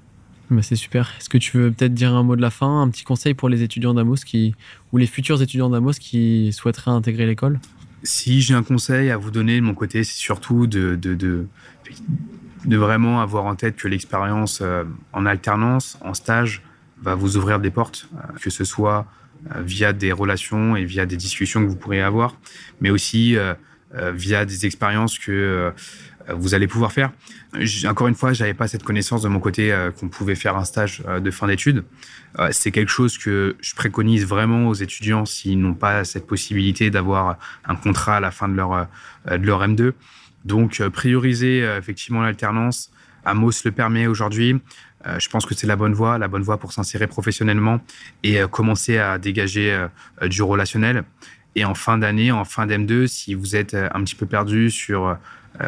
Bah, 0.51 0.63
c'est 0.63 0.77
super. 0.77 1.13
Est-ce 1.19 1.29
que 1.29 1.39
tu 1.39 1.57
veux 1.57 1.71
peut-être 1.71 1.95
dire 1.95 2.13
un 2.13 2.23
mot 2.23 2.37
de 2.37 2.43
la 2.43 2.51
fin, 2.51 2.83
un 2.83 2.89
petit 2.91 3.05
conseil 3.05 3.35
pour 3.35 3.49
les 3.49 3.63
étudiants 3.63 3.95
d'Amos 3.95 4.17
qui, 4.27 4.55
ou 4.93 4.99
les 4.99 5.07
futurs 5.07 5.41
étudiants 5.41 5.71
d'Amos 5.71 5.93
qui 5.93 6.53
souhaiteraient 6.53 6.91
intégrer 6.91 7.25
l'école? 7.25 7.61
Si 8.03 8.43
j'ai 8.43 8.55
un 8.55 8.63
conseil 8.63 9.11
à 9.11 9.17
vous 9.17 9.31
donner 9.31 9.57
de 9.57 9.65
mon 9.65 9.75
côté, 9.75 10.05
c'est 10.05 10.19
surtout 10.19 10.67
de, 10.67 10.97
de, 10.97 11.15
de, 11.15 11.47
de, 12.65 12.77
vraiment 12.77 13.21
avoir 13.21 13.45
en 13.45 13.55
tête 13.55 13.77
que 13.77 13.89
l'expérience 13.89 14.63
en 15.13 15.27
alternance, 15.27 15.99
en 16.03 16.15
stage, 16.15 16.63
va 17.03 17.15
vous 17.15 17.37
ouvrir 17.37 17.59
des 17.61 17.71
portes, 17.71 18.09
euh, 18.15 18.39
que 18.41 18.51
ce 18.51 18.65
soit 18.65 19.07
euh, 19.55 19.63
via 19.63 19.93
des 19.93 20.13
relations 20.13 20.77
et 20.77 20.85
via 20.85 21.07
des 21.07 21.17
discussions 21.17 21.63
que 21.63 21.69
vous 21.69 21.77
pourrez 21.77 22.03
avoir, 22.03 22.37
mais 22.81 22.91
aussi 22.91 23.37
euh, 23.37 23.55
via 24.13 24.45
des 24.45 24.67
expériences 24.67 25.19
que 25.19 25.73
vous 26.29 26.55
allez 26.55 26.69
pouvoir 26.69 26.93
faire. 26.93 27.11
Encore 27.89 28.07
une 28.07 28.15
fois, 28.15 28.33
j'avais 28.33 28.55
pas 28.55 28.69
cette 28.69 28.85
connaissance 28.85 29.23
de 29.23 29.29
mon 29.29 29.41
côté 29.41 29.77
qu'on 29.99 30.09
pouvait 30.09 30.37
faire 30.37 30.57
un 30.57 30.65
stage 30.65 31.03
de 31.03 31.31
fin 31.33 31.49
d'études. 31.49 31.83
C'est 32.53 32.71
quelque 32.71 32.93
chose 32.93 33.19
que 33.19 33.57
je 33.61 33.75
préconise 33.75 34.25
vraiment 34.25 34.69
aux 34.69 34.75
étudiants 34.75 35.27
s'ils 35.27 35.59
n'ont 35.59 35.75
pas 35.75 36.05
cette 36.05 36.29
possibilité 36.29 36.91
d'avoir 36.91 37.37
un 37.65 37.75
contrat 37.75 38.19
à 38.19 38.21
la 38.21 38.31
fin 38.31 38.49
de 38.49 38.55
leur, 38.55 38.87
de 39.29 39.45
leur 39.45 39.67
M2. 39.67 39.93
Donc, 40.45 40.81
prioriser 40.91 41.63
effectivement 41.77 42.23
l'alternance, 42.23 42.93
Amos 43.25 43.65
le 43.65 43.73
permet 43.73 44.07
aujourd'hui. 44.07 44.61
Je 45.05 45.29
pense 45.29 45.47
que 45.47 45.55
c'est 45.55 45.67
la 45.67 45.77
bonne 45.77 45.95
voie, 45.95 46.19
la 46.19 46.29
bonne 46.29 46.43
voie 46.43 46.59
pour 46.59 46.73
s'insérer 46.73 47.07
professionnellement 47.07 47.81
et 48.23 48.41
commencer 48.51 48.99
à 48.99 49.19
dégager 49.19 49.87
du 50.23 50.43
relationnel. 50.43 51.05
Et 51.57 51.65
en 51.65 51.75
fin 51.75 51.97
d'année, 51.97 52.31
en 52.33 52.45
fin 52.45 52.67
d'M2, 52.67 53.07
si 53.07 53.35
vous 53.35 53.57
êtes 53.57 53.75
un 53.75 54.05
petit 54.05 54.15
peu 54.15 54.27
perdu 54.27 54.71
sur, 54.71 55.17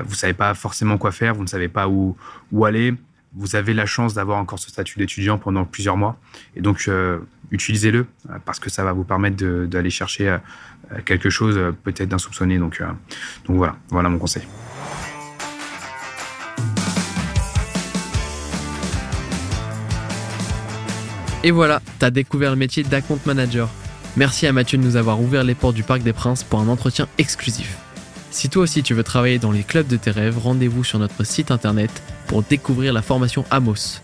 vous 0.04 0.14
savez 0.14 0.34
pas 0.34 0.52
forcément 0.54 0.98
quoi 0.98 1.12
faire, 1.12 1.34
vous 1.34 1.42
ne 1.42 1.48
savez 1.48 1.68
pas 1.68 1.88
où, 1.88 2.16
où 2.52 2.64
aller, 2.66 2.94
vous 3.34 3.56
avez 3.56 3.74
la 3.74 3.86
chance 3.86 4.14
d'avoir 4.14 4.38
encore 4.38 4.58
ce 4.58 4.68
statut 4.68 4.98
d'étudiant 4.98 5.38
pendant 5.38 5.64
plusieurs 5.64 5.96
mois. 5.96 6.18
Et 6.54 6.60
donc, 6.60 6.84
euh, 6.88 7.18
utilisez-le 7.50 8.06
euh, 8.30 8.38
parce 8.44 8.58
que 8.58 8.70
ça 8.70 8.84
va 8.84 8.92
vous 8.92 9.04
permettre 9.04 9.44
d'aller 9.64 9.90
chercher 9.90 10.28
euh, 10.28 10.38
quelque 11.04 11.30
chose 11.30 11.58
peut-être 11.82 12.08
d'insoupçonné. 12.08 12.58
Donc, 12.58 12.82
donc 13.46 13.56
voilà, 13.56 13.76
voilà 13.88 14.08
mon 14.08 14.18
conseil. 14.18 14.42
Et 21.44 21.50
voilà, 21.50 21.80
tu 21.98 22.04
as 22.04 22.10
découvert 22.10 22.50
le 22.50 22.56
métier 22.56 22.84
d'account 22.84 23.18
manager. 23.26 23.68
Merci 24.16 24.46
à 24.46 24.52
Mathieu 24.52 24.78
de 24.78 24.82
nous 24.84 24.96
avoir 24.96 25.20
ouvert 25.20 25.42
les 25.42 25.54
portes 25.54 25.74
du 25.74 25.82
Parc 25.82 26.02
des 26.02 26.12
Princes 26.12 26.44
pour 26.44 26.60
un 26.60 26.68
entretien 26.68 27.08
exclusif. 27.18 27.78
Si 28.30 28.48
toi 28.48 28.62
aussi 28.62 28.82
tu 28.82 28.94
veux 28.94 29.02
travailler 29.02 29.38
dans 29.38 29.50
les 29.50 29.62
clubs 29.62 29.86
de 29.86 29.96
tes 29.96 30.10
rêves, 30.10 30.38
rendez-vous 30.38 30.84
sur 30.84 30.98
notre 30.98 31.24
site 31.24 31.50
internet 31.50 31.90
pour 32.28 32.42
découvrir 32.42 32.92
la 32.92 33.02
formation 33.02 33.44
Amos. 33.50 34.00